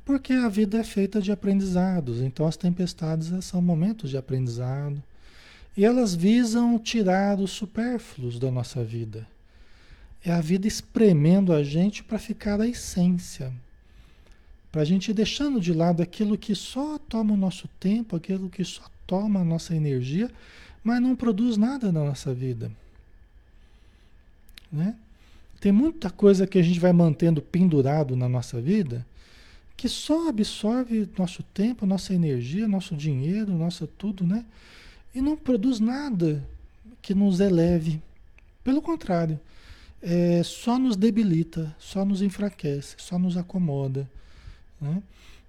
[0.04, 5.00] porque a vida é feita de aprendizados, então as tempestades são momentos de aprendizado.
[5.78, 9.24] E elas visam tirar os supérfluos da nossa vida.
[10.24, 13.52] É a vida espremendo a gente para ficar a essência.
[14.72, 18.50] Para a gente ir deixando de lado aquilo que só toma o nosso tempo, aquilo
[18.50, 20.28] que só toma a nossa energia,
[20.82, 22.72] mas não produz nada na nossa vida.
[24.72, 24.96] Né?
[25.60, 29.06] Tem muita coisa que a gente vai mantendo pendurado na nossa vida
[29.76, 34.44] que só absorve nosso tempo, nossa energia, nosso dinheiro, nosso tudo, né?
[35.14, 36.44] E não produz nada
[37.00, 38.02] que nos eleve.
[38.62, 39.38] Pelo contrário,
[40.02, 44.08] é, só nos debilita, só nos enfraquece, só nos acomoda.
[44.80, 45.02] Né?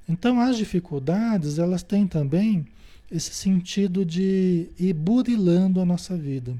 [0.07, 2.65] Então as dificuldades elas têm também
[3.11, 6.55] esse sentido de ir burilando a nossa vida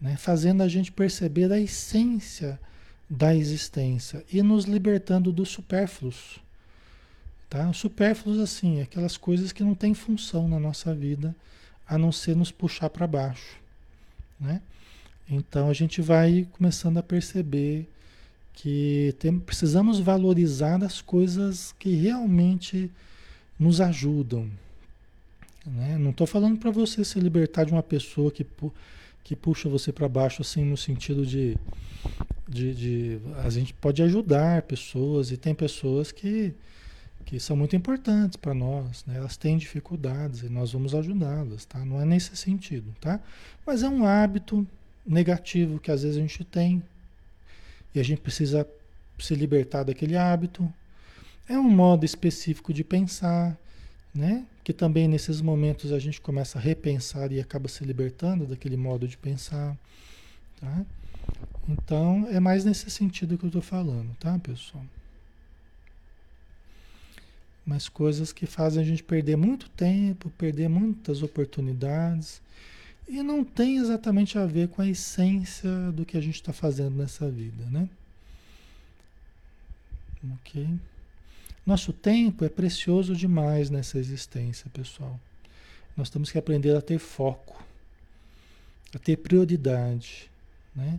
[0.00, 0.16] né?
[0.16, 2.58] fazendo a gente perceber a essência
[3.08, 6.38] da existência e nos libertando dos supérfluos.
[7.48, 7.72] Tá?
[7.72, 11.34] Supérfluos, assim, aquelas coisas que não têm função na nossa vida
[11.90, 13.58] a não ser nos puxar para baixo.
[14.38, 14.62] Né?
[15.28, 17.88] Então a gente vai começando a perceber
[18.54, 22.88] que tem, precisamos valorizar as coisas que realmente
[23.58, 24.48] nos ajudam.
[25.66, 25.98] Né?
[25.98, 28.46] Não estou falando para você se libertar de uma pessoa que,
[29.24, 31.56] que puxa você para baixo, assim, no sentido de,
[32.48, 36.54] de, de, A gente pode ajudar pessoas, e tem pessoas que,
[37.30, 39.18] que são muito importantes para nós, né?
[39.18, 41.78] elas têm dificuldades e nós vamos ajudá-las, tá?
[41.84, 43.20] não é nesse sentido, tá?
[43.64, 44.66] Mas é um hábito
[45.06, 46.82] negativo que às vezes a gente tem
[47.94, 48.66] e a gente precisa
[49.16, 50.68] se libertar daquele hábito.
[51.48, 53.56] É um modo específico de pensar,
[54.12, 54.44] né?
[54.64, 59.06] Que também nesses momentos a gente começa a repensar e acaba se libertando daquele modo
[59.06, 59.78] de pensar,
[60.60, 60.84] tá?
[61.68, 64.84] Então é mais nesse sentido que eu estou falando, tá, pessoal?
[67.70, 72.42] Mas coisas que fazem a gente perder muito tempo, perder muitas oportunidades
[73.08, 76.96] e não tem exatamente a ver com a essência do que a gente está fazendo
[76.96, 77.88] nessa vida, né?
[80.40, 80.68] Ok?
[81.64, 85.20] Nosso tempo é precioso demais nessa existência, pessoal.
[85.96, 87.64] Nós temos que aprender a ter foco,
[88.92, 90.28] a ter prioridade,
[90.74, 90.98] né?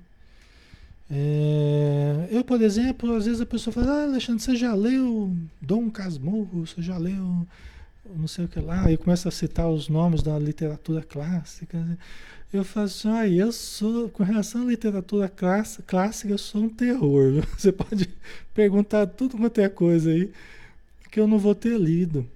[1.13, 5.89] É, eu, por exemplo, às vezes a pessoa fala, ah, Alexandre, você já leu Dom
[5.89, 7.45] Casmurro, você já leu
[8.15, 11.97] não sei o que lá, aí começa a citar os nomes da literatura clássica.
[12.51, 17.45] Eu faço assim, ah, eu sou, com relação à literatura clássica, eu sou um terror.
[17.57, 18.09] Você pode
[18.53, 20.31] perguntar tudo quanto é coisa aí,
[21.09, 22.27] que eu não vou ter lido.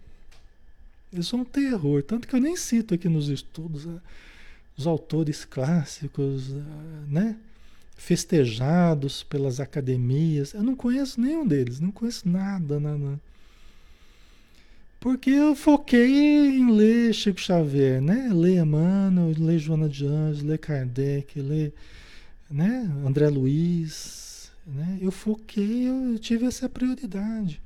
[1.11, 3.99] Eu sou um terror, tanto que eu nem cito aqui nos estudos né?
[4.78, 6.49] os autores clássicos,
[7.07, 7.38] né?
[7.95, 10.53] Festejados pelas academias.
[10.53, 13.19] Eu não conheço nenhum deles, não conheço nada, nada.
[14.99, 18.29] Porque eu foquei em ler Chico Xavier, né?
[18.33, 21.73] Ler Emmanuel, ler Joana de Anjos, ler Kardec, ler
[22.49, 22.89] né?
[23.05, 24.51] André Luiz.
[24.65, 24.97] Né?
[25.01, 27.61] Eu foquei, eu tive essa prioridade.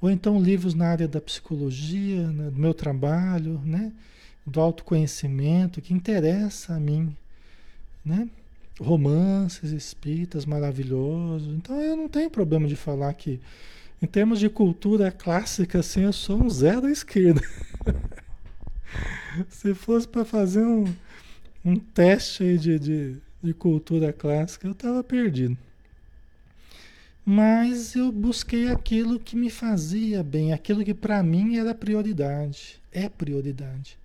[0.00, 2.50] Ou então livros na área da psicologia, né?
[2.50, 3.92] do meu trabalho, né?
[4.46, 7.14] do autoconhecimento, que interessa a mim.
[8.04, 8.28] Né?
[8.80, 11.48] Romances espíritas maravilhosos.
[11.54, 13.40] Então eu não tenho problema de falar que
[14.00, 17.40] em termos de cultura clássica, assim, eu sou um zero à esquerda.
[19.50, 20.84] Se fosse para fazer um,
[21.64, 25.56] um teste de, de, de cultura clássica, eu estava perdido.
[27.24, 33.08] Mas eu busquei aquilo que me fazia bem, aquilo que para mim era prioridade, é
[33.08, 33.98] prioridade.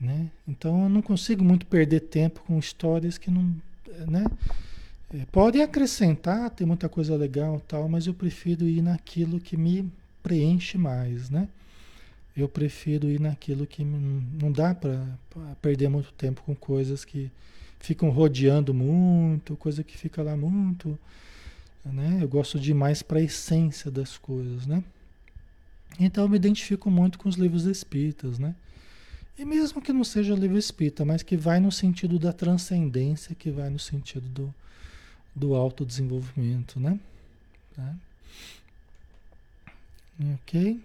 [0.00, 0.30] Né?
[0.46, 3.54] Então eu não consigo muito perder tempo com histórias que não.
[4.06, 4.24] Né?
[5.12, 9.90] É, pode acrescentar, tem muita coisa legal tal, mas eu prefiro ir naquilo que me
[10.22, 11.48] preenche mais, né?
[12.36, 15.02] Eu prefiro ir naquilo que não dá para
[15.60, 17.32] perder muito tempo com coisas que
[17.80, 20.98] ficam rodeando muito, coisa que fica lá muito,
[21.84, 22.18] né?
[22.20, 24.84] Eu gosto de ir mais para a essência das coisas, né?
[25.98, 28.54] Então eu me identifico muito com os livros espíritas, né?
[29.38, 33.50] E mesmo que não seja livro espírita, mas que vai no sentido da transcendência, que
[33.50, 34.54] vai no sentido do,
[35.32, 36.98] do autodesenvolvimento, né?
[37.76, 37.94] Tá?
[40.34, 40.82] Ok?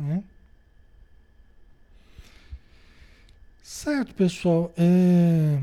[0.00, 0.22] É.
[3.62, 4.70] Certo, pessoal.
[4.76, 5.58] É...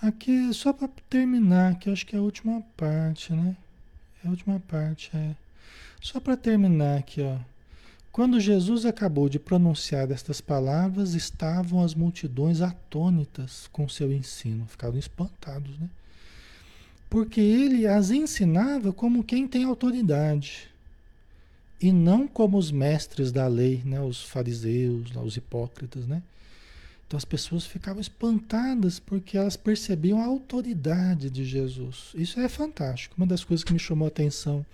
[0.00, 3.56] Aqui, só para terminar, que acho que é a última parte, né?
[4.22, 5.34] É a última parte, é.
[6.00, 7.38] Só para terminar aqui, ó.
[8.14, 14.96] Quando Jesus acabou de pronunciar estas palavras, estavam as multidões atônitas com seu ensino, ficaram
[14.96, 15.90] espantados, né?
[17.10, 20.68] Porque ele as ensinava como quem tem autoridade
[21.82, 26.22] e não como os mestres da lei, né, os fariseus, os hipócritas, né?
[27.08, 32.12] Então as pessoas ficavam espantadas porque elas percebiam a autoridade de Jesus.
[32.14, 33.16] Isso é fantástico.
[33.18, 34.64] Uma das coisas que me chamou a atenção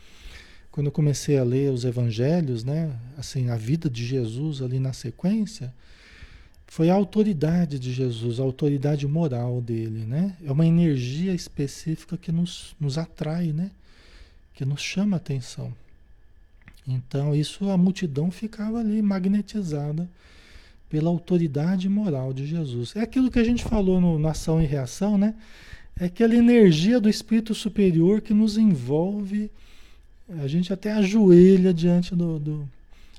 [0.71, 4.93] quando eu comecei a ler os evangelhos, né, assim, a vida de Jesus ali na
[4.93, 5.75] sequência,
[6.66, 10.37] foi a autoridade de Jesus, a autoridade moral dele, né?
[10.45, 13.73] É uma energia específica que nos, nos atrai, né?
[14.55, 15.75] Que nos chama a atenção.
[16.87, 20.09] Então, isso a multidão ficava ali magnetizada
[20.89, 22.95] pela autoridade moral de Jesus.
[22.95, 25.35] É aquilo que a gente falou no, na ação e reação, né?
[25.99, 29.51] É aquela energia do espírito superior que nos envolve,
[30.39, 32.68] a gente até ajoelha diante do, do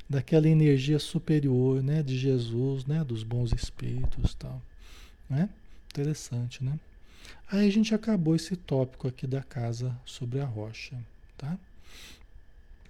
[0.10, 4.62] daquela energia superior, né, de Jesus, né, dos bons espíritos, tal,
[5.30, 5.50] né?
[5.90, 6.78] Interessante, né?
[7.50, 10.98] Aí a gente acabou esse tópico aqui da casa sobre a rocha,
[11.38, 11.58] tá?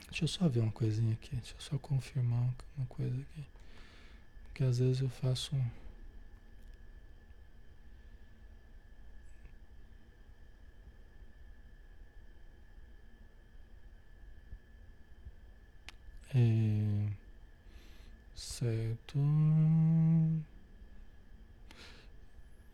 [0.09, 3.45] Deixa eu só ver uma coisinha aqui, deixa eu só confirmar uma coisa aqui.
[4.47, 5.80] Porque às vezes eu faço um.
[16.33, 17.09] É,
[18.35, 19.19] certo.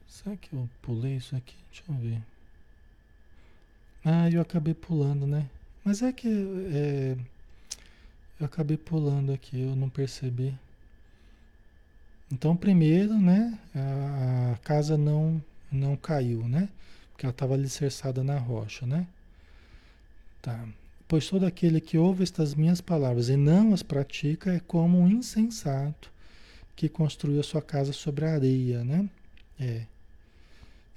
[0.07, 1.55] Será que eu pulei isso aqui?
[1.71, 2.21] Deixa eu ver.
[4.03, 5.49] Ah, eu acabei pulando, né?
[5.83, 6.27] Mas é que
[6.73, 7.17] é,
[8.39, 10.57] eu acabei pulando aqui, eu não percebi.
[12.31, 15.41] Então, primeiro, né, a, casa não
[15.71, 16.69] não caiu, né?
[17.11, 19.07] Porque ela estava alicerçada na rocha, né?
[20.41, 20.67] Tá.
[21.07, 25.09] Pois todo aquele que ouve estas minhas palavras e não as pratica é como um
[25.09, 26.11] insensato
[26.75, 29.09] que construiu a sua casa sobre a areia, né?
[29.59, 29.83] É.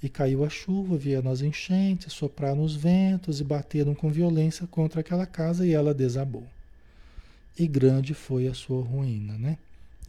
[0.02, 5.00] E caiu a chuva, vieram as enchentes, sopraram os ventos e bateram com violência contra
[5.00, 6.46] aquela casa e ela desabou.
[7.56, 9.58] E grande foi a sua ruína, né?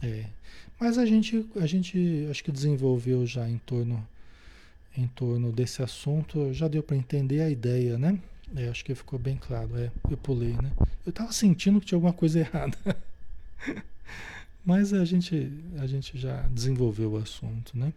[0.02, 0.24] É.
[0.80, 4.04] Mas a gente, a gente acho que desenvolveu já em torno,
[4.96, 8.18] em torno desse assunto, já deu para entender a ideia, né?
[8.54, 9.78] É, acho que ficou bem claro.
[9.78, 10.70] É, eu pulei, né?
[11.06, 12.76] Eu estava sentindo que tinha alguma coisa errada.
[14.64, 17.92] Mas a gente, a gente já desenvolveu o assunto, né?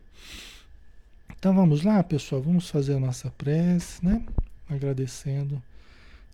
[1.37, 4.25] Então vamos lá, pessoal, vamos fazer a nossa prece, né?
[4.69, 5.61] Agradecendo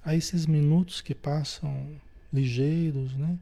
[0.06, 1.88] a esses minutos que passam
[2.32, 3.38] ligeiros, né?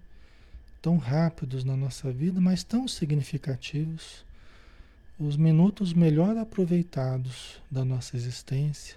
[0.82, 4.26] Tão rápidos na nossa vida, mas tão significativos.
[5.20, 8.96] Os minutos melhor aproveitados da nossa existência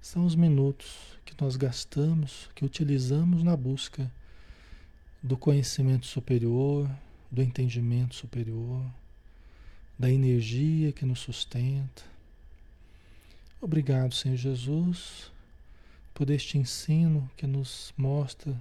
[0.00, 4.10] são os minutos que nós gastamos, que utilizamos na busca
[5.22, 6.90] do conhecimento superior,
[7.30, 8.82] do entendimento superior,
[9.98, 12.02] da energia que nos sustenta.
[13.60, 15.30] Obrigado, Senhor Jesus,
[16.14, 18.56] por este ensino que nos mostra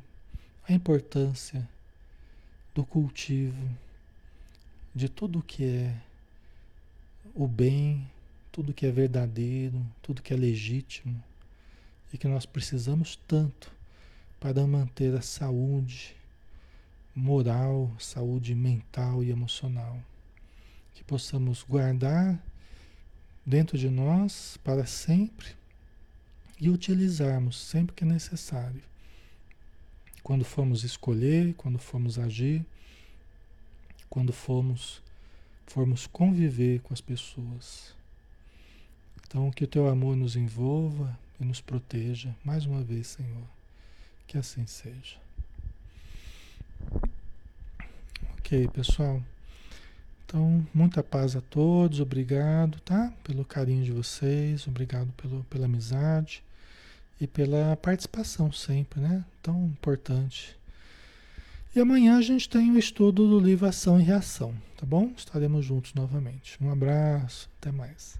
[0.67, 1.67] a importância
[2.75, 3.69] do cultivo
[4.93, 5.95] de tudo que é
[7.33, 8.05] o bem,
[8.51, 11.23] tudo que é verdadeiro, tudo que é legítimo
[12.13, 13.71] e que nós precisamos tanto
[14.39, 16.15] para manter a saúde
[17.15, 19.99] moral, saúde mental e emocional
[20.99, 22.37] que possamos guardar
[23.45, 25.47] dentro de nós para sempre
[26.59, 28.81] e utilizarmos sempre que necessário.
[30.21, 32.65] Quando formos escolher, quando formos agir,
[34.09, 35.01] quando formos,
[35.65, 37.95] formos conviver com as pessoas.
[39.25, 43.47] Então, que o teu amor nos envolva e nos proteja mais uma vez, Senhor.
[44.27, 45.17] Que assim seja.
[48.37, 49.21] Ok, pessoal.
[50.25, 53.11] Então, muita paz a todos, obrigado, tá?
[53.23, 56.43] Pelo carinho de vocês, obrigado pelo, pela amizade
[57.19, 59.25] e pela participação sempre, né?
[59.41, 60.55] Tão importante.
[61.75, 65.11] E amanhã a gente tem o estudo do livro Ação e Reação, tá bom?
[65.17, 66.57] Estaremos juntos novamente.
[66.61, 68.19] Um abraço, até mais.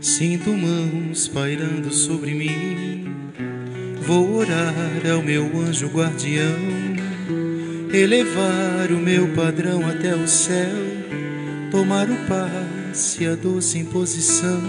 [0.00, 3.04] Sinto mãos pairando sobre mim.
[4.00, 6.56] Vou orar ao meu anjo guardião,
[7.92, 10.76] elevar o meu padrão até o céu,
[11.72, 14.62] tomar o passe, a doce imposição,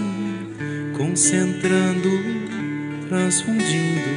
[0.96, 2.10] concentrando,
[3.08, 4.10] transfundindo,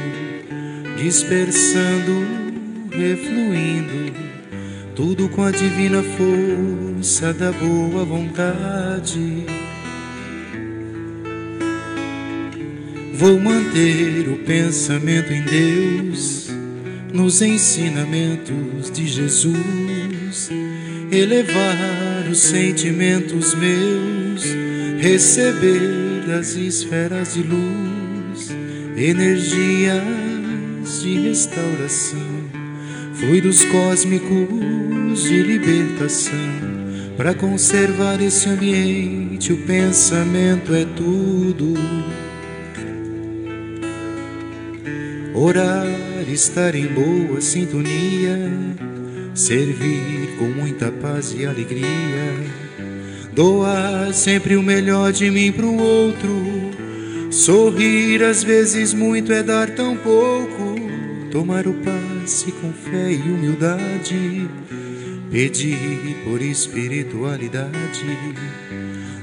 [0.96, 2.26] dispersando,
[2.90, 4.12] refluindo,
[4.96, 9.63] tudo com a divina força da boa vontade
[13.16, 16.50] Vou manter o pensamento em Deus,
[17.12, 20.50] nos ensinamentos de Jesus,
[21.12, 24.44] elevar os sentimentos meus,
[24.98, 28.50] receber das esferas de luz,
[28.96, 30.02] energias
[31.00, 32.18] de restauração,
[33.14, 36.64] fluidos cósmicos de libertação.
[37.16, 41.74] Para conservar esse ambiente, o pensamento é tudo.
[45.36, 45.84] Orar,
[46.28, 48.38] estar em boa sintonia,
[49.34, 52.32] servir com muita paz e alegria,
[53.32, 56.30] doar sempre o melhor de mim para o outro.
[57.32, 60.76] Sorrir às vezes muito é dar tão pouco,
[61.32, 64.48] tomar o passe com fé e humildade,
[65.32, 68.06] pedir por espiritualidade,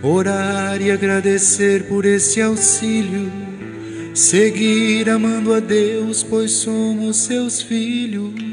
[0.04, 3.51] orar e agradecer por esse auxílio
[4.14, 8.51] Seguir amando a Deus, pois somos seus filhos.